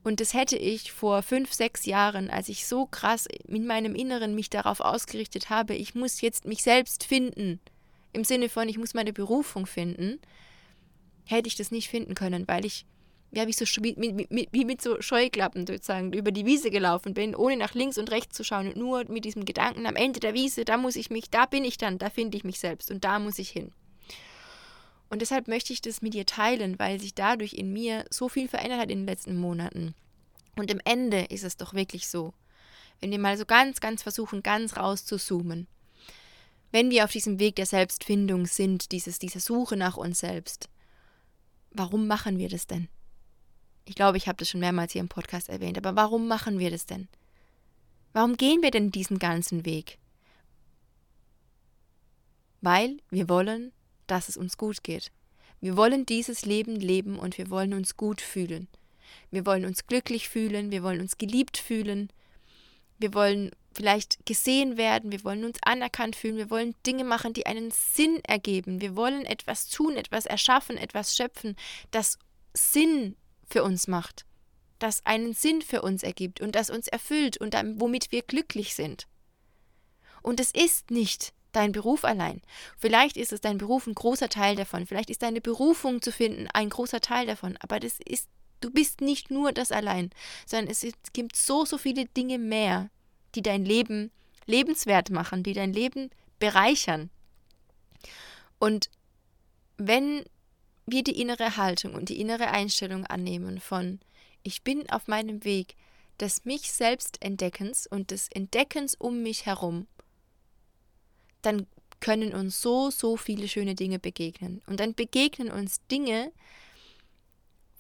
Und 0.04 0.20
das 0.20 0.34
hätte 0.34 0.58
ich 0.58 0.92
vor 0.92 1.22
fünf, 1.22 1.54
sechs 1.54 1.86
Jahren, 1.86 2.30
als 2.30 2.50
ich 2.50 2.66
so 2.66 2.86
krass 2.86 3.28
in 3.48 3.68
meinem 3.68 3.94
Inneren 3.94 4.34
mich 4.34 4.50
darauf 4.50 4.80
ausgerichtet 4.80 5.50
habe, 5.50 5.76
ich 5.76 5.94
muss 5.94 6.22
jetzt 6.22 6.46
mich 6.46 6.64
selbst 6.64 7.04
finden, 7.04 7.60
im 8.14 8.24
Sinne 8.24 8.50
von, 8.50 8.68
ich 8.68 8.78
muss 8.78 8.94
meine 8.94 9.14
Berufung 9.14 9.66
finden, 9.66 10.20
hätte 11.26 11.48
ich 11.48 11.56
das 11.56 11.72
nicht 11.72 11.88
finden 11.88 12.16
können, 12.16 12.48
weil 12.48 12.66
ich 12.66 12.86
ja, 13.34 13.48
wie, 13.48 13.54
so, 13.54 13.64
wie, 13.82 13.96
wie, 13.98 14.50
wie 14.52 14.66
mit 14.66 14.82
so 14.82 15.02
Scheuklappen 15.02 15.66
sozusagen 15.66 16.12
über 16.12 16.32
die 16.32 16.46
Wiese 16.46 16.70
gelaufen 16.70 17.14
bin, 17.14 17.34
ohne 17.34 17.56
nach 17.56 17.74
links 17.74 17.98
und 17.98 18.12
rechts 18.12 18.36
zu 18.36 18.44
schauen 18.44 18.68
und 18.68 18.76
nur 18.76 19.06
mit 19.10 19.24
diesem 19.24 19.46
Gedanken 19.46 19.86
am 19.86 19.96
Ende 19.96 20.20
der 20.20 20.34
Wiese, 20.34 20.66
da 20.66 20.76
muss 20.76 20.98
ich 20.98 21.10
mich, 21.10 21.30
da 21.30 21.46
bin 21.46 21.64
ich 21.64 21.78
dann, 21.78 21.98
da 21.98 22.10
finde 22.10 22.36
ich 22.36 22.44
mich 22.44 22.60
selbst 22.60 22.92
und 22.92 23.06
da 23.06 23.20
muss 23.20 23.40
ich 23.40 23.50
hin. 23.50 23.72
Und 25.12 25.22
deshalb 25.22 25.50
möchte 25.50 25.74
ich 25.74 25.82
das 25.82 26.02
mit 26.02 26.14
dir 26.14 26.26
teilen, 26.26 26.80
weil 26.80 26.98
sich 26.98 27.14
dadurch 27.14 27.52
in 27.54 27.74
mir 27.74 28.06
so 28.10 28.30
viel 28.30 28.48
verändert 28.48 28.80
hat 28.80 28.90
in 28.90 29.00
den 29.00 29.06
letzten 29.06 29.36
Monaten. 29.36 29.94
Und 30.56 30.72
im 30.72 30.80
Ende 30.86 31.26
ist 31.26 31.44
es 31.44 31.58
doch 31.58 31.74
wirklich 31.74 32.08
so, 32.08 32.34
wenn 33.02 33.12
wir 33.12 33.20
mal 33.20 33.38
so 33.38 33.46
ganz, 33.46 33.82
ganz 33.82 34.04
versuchen, 34.04 34.42
ganz 34.42 34.78
raus 34.78 35.04
zu 35.04 35.18
zoomen, 35.18 35.68
wenn 36.72 36.92
wir 36.92 37.04
auf 37.04 37.12
diesem 37.12 37.40
Weg 37.40 37.58
der 37.58 37.66
Selbstfindung 37.66 38.46
sind, 38.46 38.94
dieses, 38.94 39.20
diese 39.20 39.42
Suche 39.42 39.76
nach 39.76 39.98
uns 39.98 40.20
selbst, 40.20 40.70
warum 41.72 42.08
machen 42.08 42.38
wir 42.38 42.48
das 42.48 42.66
denn? 42.66 42.88
Ich 43.84 43.96
glaube, 43.96 44.16
ich 44.16 44.30
habe 44.30 44.38
das 44.38 44.48
schon 44.48 44.62
mehrmals 44.62 44.94
hier 44.94 45.02
im 45.02 45.10
Podcast 45.10 45.50
erwähnt, 45.50 45.78
aber 45.78 45.98
warum 45.98 46.30
machen 46.30 46.58
wir 46.58 46.72
das 46.72 46.86
denn? 46.86 47.10
Warum 48.14 48.38
gehen 48.38 48.62
wir 48.62 48.72
denn 48.72 48.92
diesen 48.92 49.20
ganzen 49.20 49.66
Weg? 49.66 49.98
Weil 52.62 53.02
wir 53.10 53.28
wollen, 53.28 53.74
dass 54.12 54.28
es 54.28 54.36
uns 54.36 54.58
gut 54.58 54.84
geht. 54.84 55.12
Wir 55.62 55.78
wollen 55.78 56.06
dieses 56.06 56.46
Leben 56.46 56.76
leben 56.76 57.18
und 57.18 57.38
wir 57.38 57.50
wollen 57.50 57.74
uns 57.74 57.96
gut 57.96 58.20
fühlen. 58.20 58.68
Wir 59.30 59.46
wollen 59.46 59.66
uns 59.66 59.88
glücklich 59.88 60.28
fühlen, 60.28 60.70
wir 60.70 60.84
wollen 60.84 61.00
uns 61.00 61.18
geliebt 61.18 61.58
fühlen, 61.58 62.12
wir 63.00 63.14
wollen 63.14 63.52
vielleicht 63.74 64.26
gesehen 64.26 64.76
werden, 64.76 65.12
wir 65.14 65.24
wollen 65.24 65.46
uns 65.46 65.60
anerkannt 65.64 66.18
fühlen, 66.18 66.38
wir 66.38 66.50
wollen 66.50 66.76
Dinge 66.86 67.06
machen, 67.06 67.34
die 67.34 67.46
einen 67.46 67.72
Sinn 67.72 68.20
ergeben, 68.26 68.82
wir 68.82 68.98
wollen 68.98 69.26
etwas 69.26 69.70
tun, 69.70 69.96
etwas 69.96 70.26
erschaffen, 70.26 70.78
etwas 70.78 71.16
schöpfen, 71.16 71.56
das 71.92 72.20
Sinn 72.54 73.16
für 73.50 73.64
uns 73.64 73.88
macht, 73.88 74.26
das 74.80 75.06
einen 75.06 75.34
Sinn 75.34 75.62
für 75.62 75.84
uns 75.84 76.04
ergibt 76.04 76.42
und 76.42 76.56
das 76.56 76.70
uns 76.70 76.88
erfüllt 76.90 77.38
und 77.38 77.54
womit 77.80 78.12
wir 78.12 78.24
glücklich 78.24 78.76
sind. 78.76 79.08
Und 80.22 80.42
es 80.42 80.52
ist 80.52 80.92
nicht 80.92 81.34
dein 81.52 81.72
Beruf 81.72 82.04
allein. 82.04 82.42
Vielleicht 82.78 83.18
ist 83.18 83.34
es 83.34 83.42
dein 83.42 83.58
Beruf 83.58 83.88
ein 83.88 83.96
großer 83.96 84.30
Teil 84.30 84.56
davon, 84.56 84.86
vielleicht 84.86 85.10
ist 85.10 85.22
deine 85.22 85.42
Berufung 85.42 86.02
zu 86.02 86.12
finden 86.12 86.48
ein 86.54 86.70
großer 86.70 87.02
Teil 87.02 87.28
davon, 87.28 87.58
aber 87.60 87.80
das 87.80 88.00
ist 88.06 88.30
du 88.62 88.70
bist 88.70 89.02
nicht 89.02 89.32
nur 89.32 89.52
das 89.52 89.72
allein, 89.72 90.12
sondern 90.46 90.70
es 90.70 90.86
gibt 91.14 91.36
so 91.36 91.66
so 91.66 91.78
viele 91.78 92.06
Dinge 92.06 92.38
mehr, 92.38 92.90
die 93.36 93.42
dein 93.42 93.66
Leben 93.66 94.12
lebenswert 94.46 95.10
machen, 95.10 95.44
die 95.44 95.54
dein 95.54 95.74
Leben 95.74 96.10
bereichern. 96.40 97.10
Und 98.60 98.90
wenn 99.78 100.24
wir 100.86 101.04
die 101.04 101.20
innere 101.20 101.58
Haltung 101.58 101.96
und 101.96 102.10
die 102.10 102.20
innere 102.20 102.50
Einstellung 102.50 103.06
annehmen 103.06 103.60
von 103.60 104.00
ich 104.44 104.64
bin 104.64 104.90
auf 104.90 105.08
meinem 105.08 105.44
Weg 105.44 105.76
des 106.20 106.46
mich 106.46 106.72
selbst 106.72 107.22
Entdeckens 107.22 107.88
und 107.88 108.12
des 108.12 108.28
Entdeckens 108.30 108.96
um 108.96 109.24
mich 109.24 109.46
herum, 109.46 109.88
dann 111.42 111.68
können 112.00 112.34
uns 112.34 112.62
so, 112.62 112.90
so 112.90 113.18
viele 113.18 113.48
schöne 113.48 113.76
Dinge 113.76 114.00
begegnen. 114.00 114.62
Und 114.66 114.80
dann 114.80 114.96
begegnen 114.96 115.52
uns 115.52 115.86
Dinge, 115.88 116.32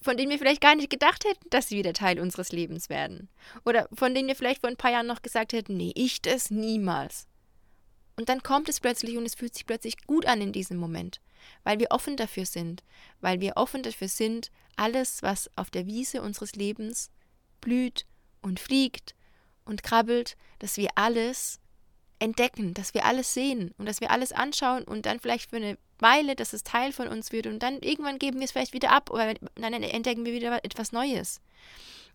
von 0.01 0.17
denen 0.17 0.31
wir 0.31 0.37
vielleicht 0.37 0.61
gar 0.61 0.75
nicht 0.75 0.89
gedacht 0.89 1.25
hätten, 1.25 1.49
dass 1.49 1.67
sie 1.67 1.77
wieder 1.77 1.93
Teil 1.93 2.19
unseres 2.19 2.51
Lebens 2.51 2.89
werden. 2.89 3.29
Oder 3.65 3.87
von 3.93 4.13
denen 4.13 4.27
wir 4.27 4.35
vielleicht 4.35 4.61
vor 4.61 4.69
ein 4.69 4.77
paar 4.77 4.91
Jahren 4.91 5.07
noch 5.07 5.21
gesagt 5.21 5.53
hätten, 5.53 5.77
nee, 5.77 5.91
ich 5.95 6.21
das 6.21 6.51
niemals. 6.51 7.27
Und 8.17 8.29
dann 8.29 8.43
kommt 8.43 8.69
es 8.69 8.79
plötzlich 8.79 9.17
und 9.17 9.25
es 9.25 9.35
fühlt 9.35 9.53
sich 9.55 9.65
plötzlich 9.65 9.97
gut 10.05 10.25
an 10.25 10.41
in 10.41 10.51
diesem 10.51 10.77
Moment 10.77 11.21
weil 11.63 11.79
wir 11.79 11.87
offen 11.91 12.17
dafür 12.17 12.45
sind, 12.45 12.83
weil 13.19 13.41
wir 13.41 13.53
offen 13.55 13.83
dafür 13.83 14.07
sind, 14.07 14.51
alles, 14.75 15.21
was 15.21 15.49
auf 15.55 15.69
der 15.69 15.85
Wiese 15.85 16.21
unseres 16.21 16.55
Lebens 16.55 17.11
blüht 17.59 18.05
und 18.41 18.59
fliegt 18.59 19.15
und 19.65 19.83
krabbelt, 19.83 20.37
dass 20.59 20.77
wir 20.77 20.89
alles 20.95 21.59
entdecken, 22.21 22.73
dass 22.75 22.93
wir 22.93 23.05
alles 23.05 23.33
sehen 23.33 23.73
und 23.77 23.87
dass 23.87 23.99
wir 23.99 24.11
alles 24.11 24.31
anschauen 24.31 24.83
und 24.83 25.05
dann 25.07 25.19
vielleicht 25.19 25.49
für 25.49 25.55
eine 25.55 25.77
Weile, 25.97 26.35
dass 26.35 26.53
es 26.53 26.63
Teil 26.63 26.93
von 26.93 27.07
uns 27.07 27.31
wird 27.31 27.47
und 27.47 27.59
dann 27.59 27.79
irgendwann 27.79 28.19
geben 28.19 28.39
wir 28.39 28.45
es 28.45 28.51
vielleicht 28.51 28.73
wieder 28.73 28.91
ab 28.91 29.09
oder 29.09 29.33
dann 29.55 29.73
entdecken 29.73 30.23
wir 30.23 30.33
wieder 30.33 30.63
etwas 30.63 30.91
Neues. 30.91 31.41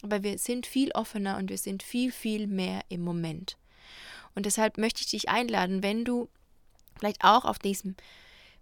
Aber 0.03 0.23
wir 0.23 0.39
sind 0.39 0.67
viel 0.67 0.93
offener 0.93 1.39
und 1.39 1.51
wir 1.51 1.59
sind 1.59 1.83
viel, 1.83 2.13
viel 2.13 2.47
mehr 2.47 2.83
im 2.89 3.03
Moment. 3.03 3.57
Und 4.35 4.47
deshalb 4.47 4.79
möchte 4.79 5.01
ich 5.01 5.11
dich 5.11 5.29
einladen, 5.29 5.83
wenn 5.83 6.05
du 6.05 6.29
vielleicht 6.99 7.25
auch 7.25 7.45
auf 7.45 7.59
diesem 7.59 7.97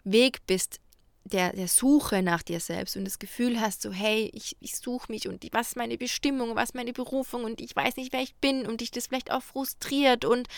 Weg 0.04 0.46
bist 0.46 0.80
der, 1.24 1.52
der 1.54 1.68
Suche 1.68 2.22
nach 2.22 2.42
dir 2.42 2.60
selbst 2.60 2.96
und 2.96 3.04
das 3.04 3.18
Gefühl 3.18 3.58
hast, 3.58 3.80
so, 3.80 3.90
hey, 3.92 4.30
ich, 4.34 4.56
ich 4.60 4.76
suche 4.76 5.10
mich 5.10 5.26
und 5.26 5.42
was 5.52 5.68
ist 5.68 5.76
meine 5.76 5.96
Bestimmung, 5.96 6.54
was 6.54 6.70
ist 6.70 6.74
meine 6.74 6.92
Berufung 6.92 7.44
und 7.44 7.62
ich 7.62 7.74
weiß 7.74 7.96
nicht, 7.96 8.12
wer 8.12 8.20
ich 8.20 8.34
bin 8.36 8.66
und 8.66 8.82
dich 8.82 8.90
das 8.90 9.06
vielleicht 9.06 9.32
auch 9.32 9.42
frustriert 9.42 10.26
und 10.26 10.48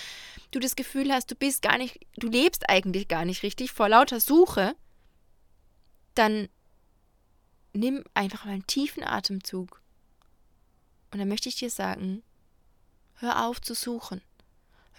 du 0.51 0.59
das 0.59 0.75
Gefühl 0.75 1.13
hast, 1.13 1.31
du 1.31 1.37
bist 1.37 1.63
gar 1.63 1.79
nicht, 1.79 2.01
du 2.17 2.29
lebst 2.29 2.69
eigentlich 2.69 3.07
gar 3.07 3.25
nicht 3.25 3.45
richtig 3.45 3.71
vor 3.71 3.89
lauter 3.89 4.19
Suche, 4.19 4.75
dann 6.15 6.49
nimm 7.73 8.03
einfach 8.15 8.45
mal 8.45 8.53
einen 8.53 8.67
tiefen 8.67 9.05
Atemzug. 9.05 9.81
Und 11.13 11.21
dann 11.21 11.29
möchte 11.29 11.49
ich 11.49 11.57
dir 11.57 11.71
sagen, 11.71 12.25
hör 13.15 13.47
auf 13.47 13.61
zu 13.61 13.75
suchen. 13.75 14.21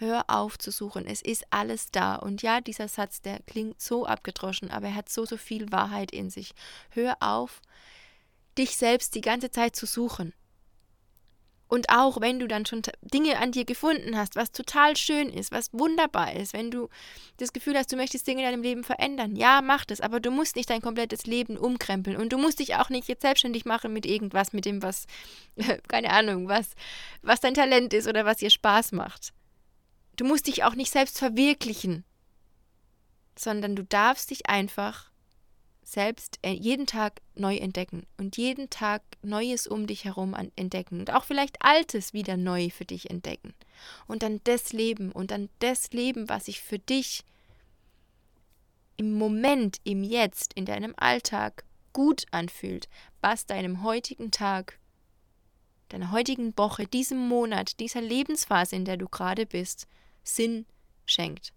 Hör 0.00 0.24
auf 0.28 0.58
zu 0.58 0.70
suchen, 0.70 1.06
es 1.06 1.22
ist 1.22 1.44
alles 1.50 1.90
da. 1.90 2.14
Und 2.14 2.40
ja, 2.42 2.60
dieser 2.60 2.86
Satz, 2.86 3.20
der 3.20 3.40
klingt 3.40 3.80
so 3.80 4.06
abgedroschen, 4.06 4.70
aber 4.70 4.86
er 4.86 4.94
hat 4.94 5.08
so, 5.08 5.24
so 5.26 5.36
viel 5.36 5.72
Wahrheit 5.72 6.12
in 6.12 6.30
sich. 6.30 6.52
Hör 6.90 7.16
auf, 7.18 7.60
dich 8.56 8.76
selbst 8.76 9.16
die 9.16 9.22
ganze 9.22 9.50
Zeit 9.50 9.74
zu 9.74 9.86
suchen. 9.86 10.32
Und 11.66 11.90
auch 11.90 12.20
wenn 12.20 12.38
du 12.38 12.46
dann 12.46 12.64
schon 12.64 12.82
Dinge 13.02 13.38
an 13.38 13.50
dir 13.50 13.64
gefunden 13.64 14.16
hast, 14.16 14.36
was 14.36 14.52
total 14.52 14.96
schön 14.96 15.28
ist, 15.28 15.50
was 15.50 15.72
wunderbar 15.72 16.32
ist, 16.34 16.54
wenn 16.54 16.70
du 16.70 16.88
das 17.36 17.52
Gefühl 17.52 17.76
hast, 17.76 17.92
du 17.92 17.96
möchtest 17.96 18.26
Dinge 18.26 18.42
in 18.42 18.50
deinem 18.50 18.62
Leben 18.62 18.84
verändern, 18.84 19.34
ja, 19.34 19.60
mach 19.62 19.84
das, 19.84 20.00
aber 20.00 20.20
du 20.20 20.30
musst 20.30 20.54
nicht 20.54 20.70
dein 20.70 20.80
komplettes 20.80 21.26
Leben 21.26 21.58
umkrempeln 21.58 22.16
und 22.16 22.32
du 22.32 22.38
musst 22.38 22.60
dich 22.60 22.76
auch 22.76 22.88
nicht 22.88 23.08
jetzt 23.08 23.22
selbstständig 23.22 23.66
machen 23.66 23.92
mit 23.92 24.06
irgendwas, 24.06 24.54
mit 24.54 24.64
dem, 24.64 24.80
was, 24.82 25.06
keine 25.88 26.10
Ahnung, 26.10 26.48
was, 26.48 26.70
was 27.20 27.40
dein 27.40 27.54
Talent 27.54 27.92
ist 27.92 28.08
oder 28.08 28.24
was 28.24 28.38
dir 28.38 28.50
Spaß 28.50 28.92
macht. 28.92 29.34
Du 30.18 30.24
musst 30.24 30.48
dich 30.48 30.64
auch 30.64 30.74
nicht 30.74 30.90
selbst 30.90 31.16
verwirklichen, 31.18 32.04
sondern 33.36 33.76
du 33.76 33.84
darfst 33.84 34.30
dich 34.30 34.48
einfach 34.48 35.12
selbst 35.84 36.40
äh, 36.42 36.50
jeden 36.50 36.86
Tag 36.86 37.22
neu 37.36 37.56
entdecken 37.56 38.04
und 38.18 38.36
jeden 38.36 38.68
Tag 38.68 39.02
Neues 39.22 39.68
um 39.68 39.86
dich 39.86 40.04
herum 40.04 40.34
entdecken 40.56 40.98
und 40.98 41.14
auch 41.14 41.22
vielleicht 41.22 41.62
Altes 41.62 42.12
wieder 42.12 42.36
neu 42.36 42.68
für 42.68 42.84
dich 42.84 43.08
entdecken 43.08 43.54
und 44.08 44.24
dann 44.24 44.40
das 44.42 44.72
Leben 44.72 45.12
und 45.12 45.30
dann 45.30 45.48
das 45.60 45.92
Leben, 45.92 46.28
was 46.28 46.46
sich 46.46 46.60
für 46.60 46.80
dich 46.80 47.24
im 48.96 49.14
Moment, 49.14 49.78
im 49.84 50.02
Jetzt, 50.02 50.52
in 50.54 50.66
deinem 50.66 50.94
Alltag 50.96 51.64
gut 51.92 52.26
anfühlt, 52.32 52.88
was 53.20 53.46
deinem 53.46 53.84
heutigen 53.84 54.32
Tag, 54.32 54.80
deiner 55.90 56.10
heutigen 56.10 56.58
Woche, 56.58 56.88
diesem 56.88 57.28
Monat, 57.28 57.78
dieser 57.78 58.00
Lebensphase, 58.00 58.74
in 58.74 58.84
der 58.84 58.96
du 58.96 59.08
gerade 59.08 59.46
bist, 59.46 59.86
Sinn 60.28 60.66
schenkt. 61.06 61.52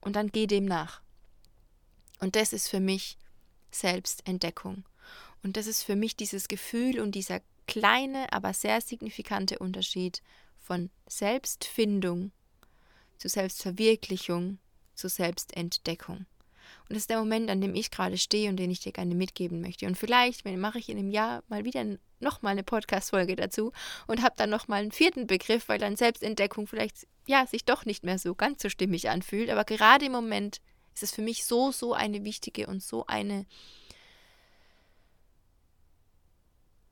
Und 0.00 0.16
dann 0.16 0.28
geh 0.28 0.46
dem 0.46 0.64
nach. 0.64 1.00
Und 2.20 2.36
das 2.36 2.52
ist 2.52 2.68
für 2.68 2.80
mich 2.80 3.16
Selbstentdeckung. 3.70 4.84
Und 5.42 5.56
das 5.56 5.66
ist 5.66 5.82
für 5.82 5.96
mich 5.96 6.16
dieses 6.16 6.48
Gefühl 6.48 7.00
und 7.00 7.14
dieser 7.14 7.40
kleine, 7.66 8.32
aber 8.32 8.52
sehr 8.52 8.80
signifikante 8.80 9.58
Unterschied 9.58 10.22
von 10.58 10.90
Selbstfindung 11.08 12.32
zu 13.18 13.28
Selbstverwirklichung 13.28 14.58
zu 14.94 15.08
Selbstentdeckung. 15.08 16.26
Und 16.92 16.96
das 16.96 17.04
ist 17.04 17.10
der 17.10 17.20
Moment, 17.20 17.48
an 17.48 17.62
dem 17.62 17.74
ich 17.74 17.90
gerade 17.90 18.18
stehe 18.18 18.50
und 18.50 18.58
den 18.58 18.70
ich 18.70 18.80
dir 18.80 18.92
gerne 18.92 19.14
mitgeben 19.14 19.62
möchte. 19.62 19.86
Und 19.86 19.96
vielleicht 19.96 20.44
mache 20.44 20.78
ich 20.78 20.90
in 20.90 20.98
einem 20.98 21.10
Jahr 21.10 21.42
mal 21.48 21.64
wieder 21.64 21.82
nochmal 22.20 22.52
eine 22.52 22.64
Podcast-Folge 22.64 23.34
dazu 23.34 23.72
und 24.06 24.22
habe 24.22 24.34
dann 24.36 24.50
nochmal 24.50 24.82
einen 24.82 24.92
vierten 24.92 25.26
Begriff, 25.26 25.70
weil 25.70 25.78
dann 25.78 25.96
Selbstentdeckung 25.96 26.66
vielleicht 26.66 27.06
ja 27.26 27.46
sich 27.46 27.64
doch 27.64 27.86
nicht 27.86 28.04
mehr 28.04 28.18
so 28.18 28.34
ganz 28.34 28.60
so 28.60 28.68
stimmig 28.68 29.08
anfühlt. 29.08 29.48
Aber 29.48 29.64
gerade 29.64 30.04
im 30.04 30.12
Moment 30.12 30.60
ist 30.92 31.02
es 31.02 31.12
für 31.12 31.22
mich 31.22 31.46
so, 31.46 31.72
so 31.72 31.94
eine 31.94 32.24
wichtige 32.24 32.66
und 32.66 32.82
so 32.82 33.06
eine 33.06 33.46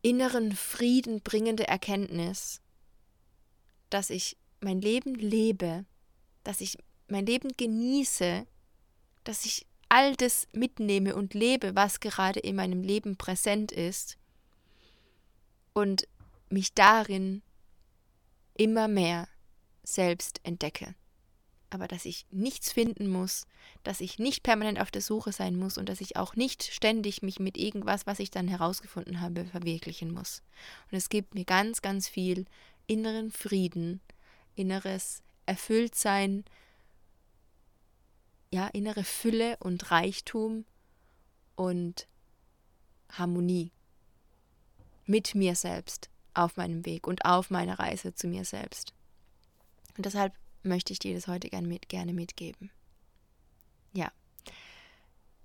inneren 0.00 0.52
Frieden 0.56 1.20
bringende 1.20 1.68
Erkenntnis, 1.68 2.62
dass 3.90 4.08
ich 4.08 4.38
mein 4.60 4.80
Leben 4.80 5.14
lebe, 5.14 5.84
dass 6.42 6.62
ich 6.62 6.78
mein 7.06 7.26
Leben 7.26 7.50
genieße, 7.54 8.46
dass 9.24 9.44
ich 9.44 9.66
all 9.90 10.14
das 10.16 10.48
mitnehme 10.53 11.14
und 11.14 11.35
lebe, 11.35 11.74
was 11.74 12.00
gerade 12.00 12.40
in 12.40 12.57
meinem 12.57 12.83
Leben 12.83 13.16
präsent 13.16 13.72
ist 13.72 14.16
und 15.74 16.09
mich 16.48 16.72
darin 16.72 17.42
immer 18.57 18.88
mehr 18.88 19.29
selbst 19.83 20.40
entdecke. 20.44 20.94
Aber 21.70 21.88
dass 21.88 22.05
ich 22.05 22.26
nichts 22.31 22.72
finden 22.72 23.09
muss, 23.09 23.46
dass 23.83 24.00
ich 24.00 24.18
nicht 24.18 24.42
permanent 24.42 24.81
auf 24.81 24.90
der 24.90 25.03
Suche 25.03 25.33
sein 25.33 25.57
muss 25.57 25.76
und 25.76 25.88
dass 25.88 26.00
ich 26.00 26.16
auch 26.16 26.35
nicht 26.37 26.64
ständig 26.64 27.22
mich 27.22 27.40
mit 27.40 27.57
irgendwas, 27.57 28.07
was 28.07 28.20
ich 28.20 28.31
dann 28.31 28.48
herausgefunden 28.48 29.20
habe, 29.20 29.44
verwirklichen 29.44 30.12
muss. 30.12 30.42
Und 30.90 30.98
es 30.98 31.09
gibt 31.09 31.35
mir 31.35 31.44
ganz, 31.44 31.83
ganz 31.83 32.09
viel 32.09 32.46
inneren 32.87 33.31
Frieden, 33.31 34.00
inneres 34.55 35.22
Erfülltsein, 35.46 36.44
ja, 38.50 38.66
innere 38.68 39.04
Fülle 39.04 39.56
und 39.58 39.90
Reichtum 39.90 40.64
und 41.54 42.08
Harmonie 43.10 43.72
mit 45.06 45.34
mir 45.34 45.54
selbst 45.54 46.10
auf 46.34 46.56
meinem 46.56 46.86
Weg 46.86 47.06
und 47.06 47.24
auf 47.24 47.50
meiner 47.50 47.78
Reise 47.78 48.14
zu 48.14 48.28
mir 48.28 48.44
selbst. 48.44 48.92
Und 49.96 50.06
deshalb 50.06 50.32
möchte 50.62 50.92
ich 50.92 50.98
dir 50.98 51.14
das 51.14 51.26
heute 51.26 51.48
gern 51.48 51.66
mit, 51.66 51.88
gerne 51.88 52.12
mitgeben. 52.12 52.70
Ja. 53.92 54.12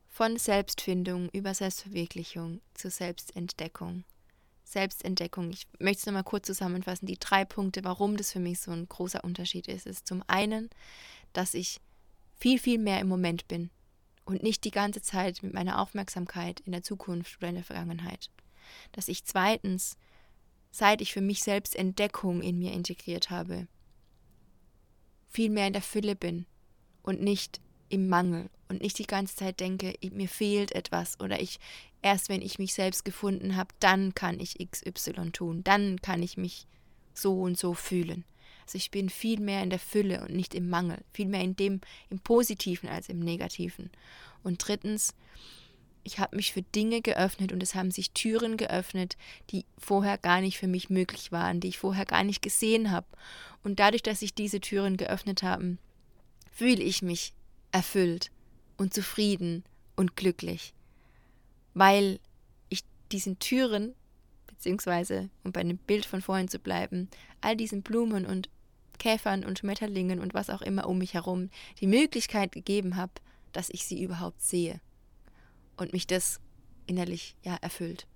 Von 0.07 0.37
Selbstfindung 0.37 1.29
über 1.29 1.53
Selbstverwirklichung 1.53 2.61
zur 2.73 2.91
Selbstentdeckung. 2.91 4.03
Selbstentdeckung. 4.63 5.51
Ich 5.51 5.67
möchte 5.79 5.99
es 5.99 6.05
nochmal 6.05 6.23
kurz 6.23 6.47
zusammenfassen. 6.47 7.05
Die 7.05 7.19
drei 7.19 7.45
Punkte, 7.45 7.83
warum 7.83 8.17
das 8.17 8.31
für 8.31 8.39
mich 8.39 8.59
so 8.59 8.71
ein 8.71 8.87
großer 8.87 9.23
Unterschied 9.23 9.67
ist, 9.67 9.85
ist 9.85 10.07
zum 10.07 10.23
einen, 10.27 10.69
dass 11.33 11.53
ich 11.53 11.81
viel, 12.37 12.59
viel 12.59 12.79
mehr 12.79 12.99
im 12.99 13.07
Moment 13.07 13.47
bin 13.47 13.69
und 14.25 14.43
nicht 14.43 14.63
die 14.63 14.71
ganze 14.71 15.01
Zeit 15.01 15.43
mit 15.43 15.53
meiner 15.53 15.79
Aufmerksamkeit 15.79 16.59
in 16.61 16.71
der 16.71 16.83
Zukunft 16.83 17.37
oder 17.37 17.49
in 17.49 17.55
der 17.55 17.63
Vergangenheit. 17.63 18.29
Dass 18.91 19.07
ich 19.07 19.25
zweitens, 19.25 19.97
seit 20.71 21.01
ich 21.01 21.13
für 21.13 21.21
mich 21.21 21.43
selbst 21.43 21.75
Entdeckung 21.75 22.41
in 22.41 22.57
mir 22.57 22.73
integriert 22.73 23.29
habe, 23.29 23.67
viel 25.29 25.49
mehr 25.49 25.67
in 25.67 25.73
der 25.73 25.81
Fülle 25.81 26.15
bin 26.15 26.45
und 27.03 27.21
nicht 27.21 27.61
im 27.89 28.07
Mangel 28.09 28.49
und 28.67 28.81
nicht 28.81 28.97
die 28.97 29.05
ganze 29.05 29.35
Zeit 29.35 29.59
denke, 29.59 29.93
mir 30.11 30.27
fehlt 30.27 30.73
etwas 30.73 31.19
oder 31.19 31.39
ich 31.39 31.59
erst 32.01 32.29
wenn 32.29 32.41
ich 32.41 32.59
mich 32.59 32.73
selbst 32.73 33.03
gefunden 33.03 33.55
habe, 33.55 33.73
dann 33.79 34.13
kann 34.13 34.39
ich 34.39 34.57
XY 34.71 35.31
tun, 35.31 35.63
dann 35.63 36.01
kann 36.01 36.21
ich 36.21 36.37
mich 36.37 36.67
so 37.13 37.41
und 37.41 37.57
so 37.57 37.73
fühlen. 37.73 38.25
Also 38.65 38.77
ich 38.77 38.91
bin 38.91 39.09
viel 39.09 39.39
mehr 39.39 39.61
in 39.61 39.69
der 39.69 39.79
Fülle 39.79 40.21
und 40.21 40.31
nicht 40.31 40.55
im 40.55 40.69
Mangel, 40.69 40.97
viel 41.13 41.27
mehr 41.27 41.41
in 41.41 41.55
dem 41.55 41.81
im 42.09 42.19
Positiven 42.19 42.89
als 42.89 43.09
im 43.09 43.19
Negativen. 43.19 43.91
Und 44.43 44.65
drittens, 44.67 45.13
ich 46.03 46.19
habe 46.19 46.35
mich 46.35 46.53
für 46.53 46.61
Dinge 46.61 47.01
geöffnet 47.01 47.51
und 47.51 47.61
es 47.61 47.75
haben 47.75 47.91
sich 47.91 48.11
Türen 48.11 48.57
geöffnet, 48.57 49.17
die 49.49 49.65
vorher 49.77 50.17
gar 50.17 50.41
nicht 50.41 50.57
für 50.57 50.67
mich 50.67 50.89
möglich 50.89 51.31
waren, 51.31 51.59
die 51.59 51.69
ich 51.69 51.79
vorher 51.79 52.05
gar 52.05 52.23
nicht 52.23 52.41
gesehen 52.41 52.91
habe. 52.91 53.07
Und 53.63 53.79
dadurch, 53.79 54.03
dass 54.03 54.19
sich 54.19 54.33
diese 54.33 54.61
Türen 54.61 54.97
geöffnet 54.97 55.43
haben, 55.43 55.79
fühle 56.51 56.83
ich 56.83 57.01
mich 57.01 57.33
erfüllt 57.71 58.31
und 58.77 58.93
zufrieden 58.93 59.63
und 59.95 60.15
glücklich, 60.15 60.73
weil 61.73 62.19
ich 62.69 62.83
diesen 63.11 63.39
Türen, 63.39 63.93
beziehungsweise, 64.47 65.29
um 65.43 65.51
bei 65.51 65.61
einem 65.61 65.77
Bild 65.77 66.05
von 66.05 66.21
vorhin 66.21 66.47
zu 66.47 66.59
bleiben, 66.59 67.09
all 67.41 67.55
diesen 67.55 67.81
Blumen 67.81 68.25
und 68.25 68.49
Käfern 68.97 69.45
und 69.45 69.59
Schmetterlingen 69.59 70.19
und 70.19 70.33
was 70.33 70.49
auch 70.49 70.61
immer 70.61 70.87
um 70.87 70.97
mich 70.97 71.13
herum 71.13 71.49
die 71.79 71.87
Möglichkeit 71.87 72.51
gegeben 72.51 72.95
habe, 72.95 73.13
dass 73.51 73.69
ich 73.69 73.85
sie 73.85 74.01
überhaupt 74.01 74.41
sehe 74.41 74.81
und 75.77 75.93
mich 75.93 76.07
das 76.07 76.39
innerlich 76.87 77.35
ja 77.43 77.55
erfüllt. 77.61 78.07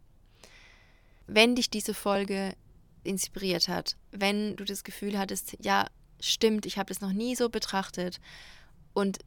Wenn 1.27 1.55
dich 1.55 1.69
diese 1.69 1.93
Folge 1.93 2.55
inspiriert 3.03 3.67
hat, 3.67 3.95
wenn 4.11 4.55
du 4.55 4.65
das 4.65 4.83
Gefühl 4.83 5.17
hattest, 5.17 5.57
ja, 5.61 5.87
stimmt, 6.19 6.65
ich 6.65 6.77
habe 6.77 6.89
das 6.89 7.01
noch 7.01 7.13
nie 7.13 7.35
so 7.35 7.49
betrachtet 7.49 8.19
und 8.93 9.19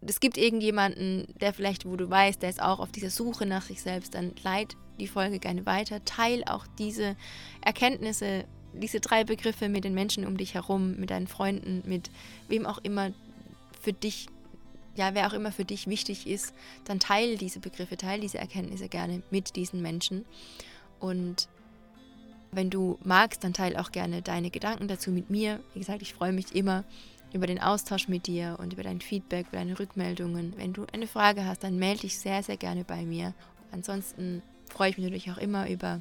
es 0.00 0.20
gibt 0.20 0.38
irgendjemanden, 0.38 1.26
der 1.40 1.52
vielleicht, 1.52 1.84
wo 1.84 1.96
du 1.96 2.08
weißt, 2.08 2.42
der 2.42 2.50
ist 2.50 2.62
auch 2.62 2.78
auf 2.78 2.92
dieser 2.92 3.10
Suche 3.10 3.46
nach 3.46 3.62
sich 3.62 3.82
selbst, 3.82 4.14
dann 4.14 4.32
leit 4.42 4.76
die 5.00 5.08
Folge 5.08 5.38
gerne 5.38 5.66
weiter, 5.66 6.04
teil 6.04 6.44
auch 6.44 6.66
diese 6.78 7.16
Erkenntnisse 7.60 8.44
diese 8.72 9.00
drei 9.00 9.24
Begriffe 9.24 9.68
mit 9.68 9.84
den 9.84 9.94
Menschen 9.94 10.26
um 10.26 10.36
dich 10.36 10.54
herum, 10.54 10.96
mit 10.96 11.10
deinen 11.10 11.26
Freunden, 11.26 11.82
mit 11.86 12.10
wem 12.48 12.66
auch 12.66 12.78
immer 12.78 13.12
für 13.80 13.92
dich, 13.92 14.28
ja, 14.94 15.14
wer 15.14 15.28
auch 15.28 15.32
immer 15.32 15.52
für 15.52 15.64
dich 15.64 15.86
wichtig 15.86 16.26
ist, 16.26 16.52
dann 16.84 17.00
teile 17.00 17.36
diese 17.36 17.60
Begriffe, 17.60 17.96
teile 17.96 18.22
diese 18.22 18.38
Erkenntnisse 18.38 18.88
gerne 18.88 19.22
mit 19.30 19.56
diesen 19.56 19.80
Menschen. 19.80 20.24
Und 20.98 21.48
wenn 22.50 22.70
du 22.70 22.98
magst, 23.04 23.44
dann 23.44 23.52
teile 23.52 23.80
auch 23.80 23.92
gerne 23.92 24.22
deine 24.22 24.50
Gedanken 24.50 24.88
dazu 24.88 25.10
mit 25.10 25.30
mir. 25.30 25.60
Wie 25.74 25.80
gesagt, 25.80 26.02
ich 26.02 26.14
freue 26.14 26.32
mich 26.32 26.54
immer 26.54 26.84
über 27.32 27.46
den 27.46 27.60
Austausch 27.60 28.08
mit 28.08 28.26
dir 28.26 28.56
und 28.58 28.72
über 28.72 28.82
dein 28.82 29.00
Feedback, 29.00 29.46
über 29.48 29.58
deine 29.58 29.78
Rückmeldungen. 29.78 30.54
Wenn 30.56 30.72
du 30.72 30.86
eine 30.92 31.06
Frage 31.06 31.44
hast, 31.44 31.62
dann 31.62 31.78
melde 31.78 32.02
dich 32.02 32.18
sehr, 32.18 32.42
sehr 32.42 32.56
gerne 32.56 32.84
bei 32.84 33.04
mir. 33.04 33.34
Ansonsten 33.70 34.42
freue 34.70 34.90
ich 34.90 34.96
mich 34.96 35.04
natürlich 35.04 35.30
auch 35.30 35.38
immer 35.38 35.68
über 35.68 36.00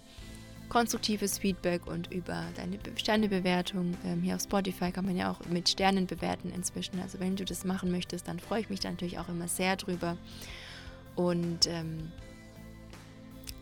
konstruktives 0.69 1.37
Feedback 1.37 1.87
und 1.87 2.11
über 2.11 2.43
deine 2.55 2.77
Sternebewertung. 2.95 3.95
Ähm, 4.05 4.21
hier 4.21 4.35
auf 4.35 4.41
Spotify 4.41 4.91
kann 4.91 5.05
man 5.05 5.15
ja 5.15 5.31
auch 5.31 5.39
mit 5.47 5.69
Sternen 5.69 6.07
bewerten 6.07 6.51
inzwischen. 6.53 6.99
Also 6.99 7.19
wenn 7.19 7.35
du 7.35 7.45
das 7.45 7.63
machen 7.65 7.91
möchtest, 7.91 8.27
dann 8.27 8.39
freue 8.39 8.61
ich 8.61 8.69
mich 8.69 8.79
da 8.79 8.89
natürlich 8.89 9.19
auch 9.19 9.29
immer 9.29 9.47
sehr 9.47 9.75
drüber. 9.75 10.17
Und 11.15 11.67
ähm, 11.67 12.11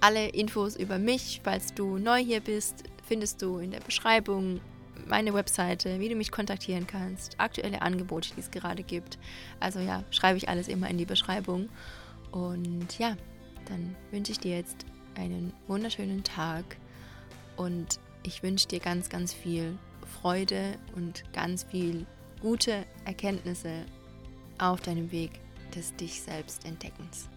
alle 0.01 0.27
Infos 0.29 0.75
über 0.75 0.99
mich, 0.99 1.41
falls 1.43 1.73
du 1.73 1.97
neu 1.97 2.23
hier 2.23 2.41
bist, 2.41 2.83
findest 3.07 3.41
du 3.41 3.59
in 3.59 3.71
der 3.71 3.79
Beschreibung 3.79 4.59
meine 5.07 5.33
Webseite, 5.33 5.99
wie 5.99 6.09
du 6.09 6.15
mich 6.15 6.31
kontaktieren 6.31 6.87
kannst, 6.87 7.39
aktuelle 7.39 7.81
Angebote, 7.81 8.29
die 8.35 8.39
es 8.39 8.51
gerade 8.51 8.83
gibt. 8.83 9.17
Also 9.59 9.79
ja, 9.79 10.03
schreibe 10.11 10.37
ich 10.37 10.49
alles 10.49 10.67
immer 10.67 10.89
in 10.89 10.97
die 10.97 11.05
Beschreibung. 11.05 11.69
Und 12.31 12.97
ja, 12.97 13.15
dann 13.67 13.95
wünsche 14.11 14.31
ich 14.31 14.39
dir 14.39 14.57
jetzt 14.57 14.85
einen 15.15 15.53
wunderschönen 15.67 16.23
Tag 16.23 16.77
und 17.57 17.99
ich 18.23 18.43
wünsche 18.43 18.67
dir 18.67 18.79
ganz, 18.79 19.09
ganz 19.09 19.33
viel 19.33 19.77
Freude 20.21 20.77
und 20.95 21.23
ganz 21.33 21.63
viel 21.63 22.05
gute 22.41 22.85
Erkenntnisse 23.05 23.85
auf 24.57 24.81
deinem 24.81 25.11
Weg 25.11 25.31
des 25.75 25.95
dich 25.95 26.21
selbst 26.21 26.65
Entdeckens. 26.65 27.29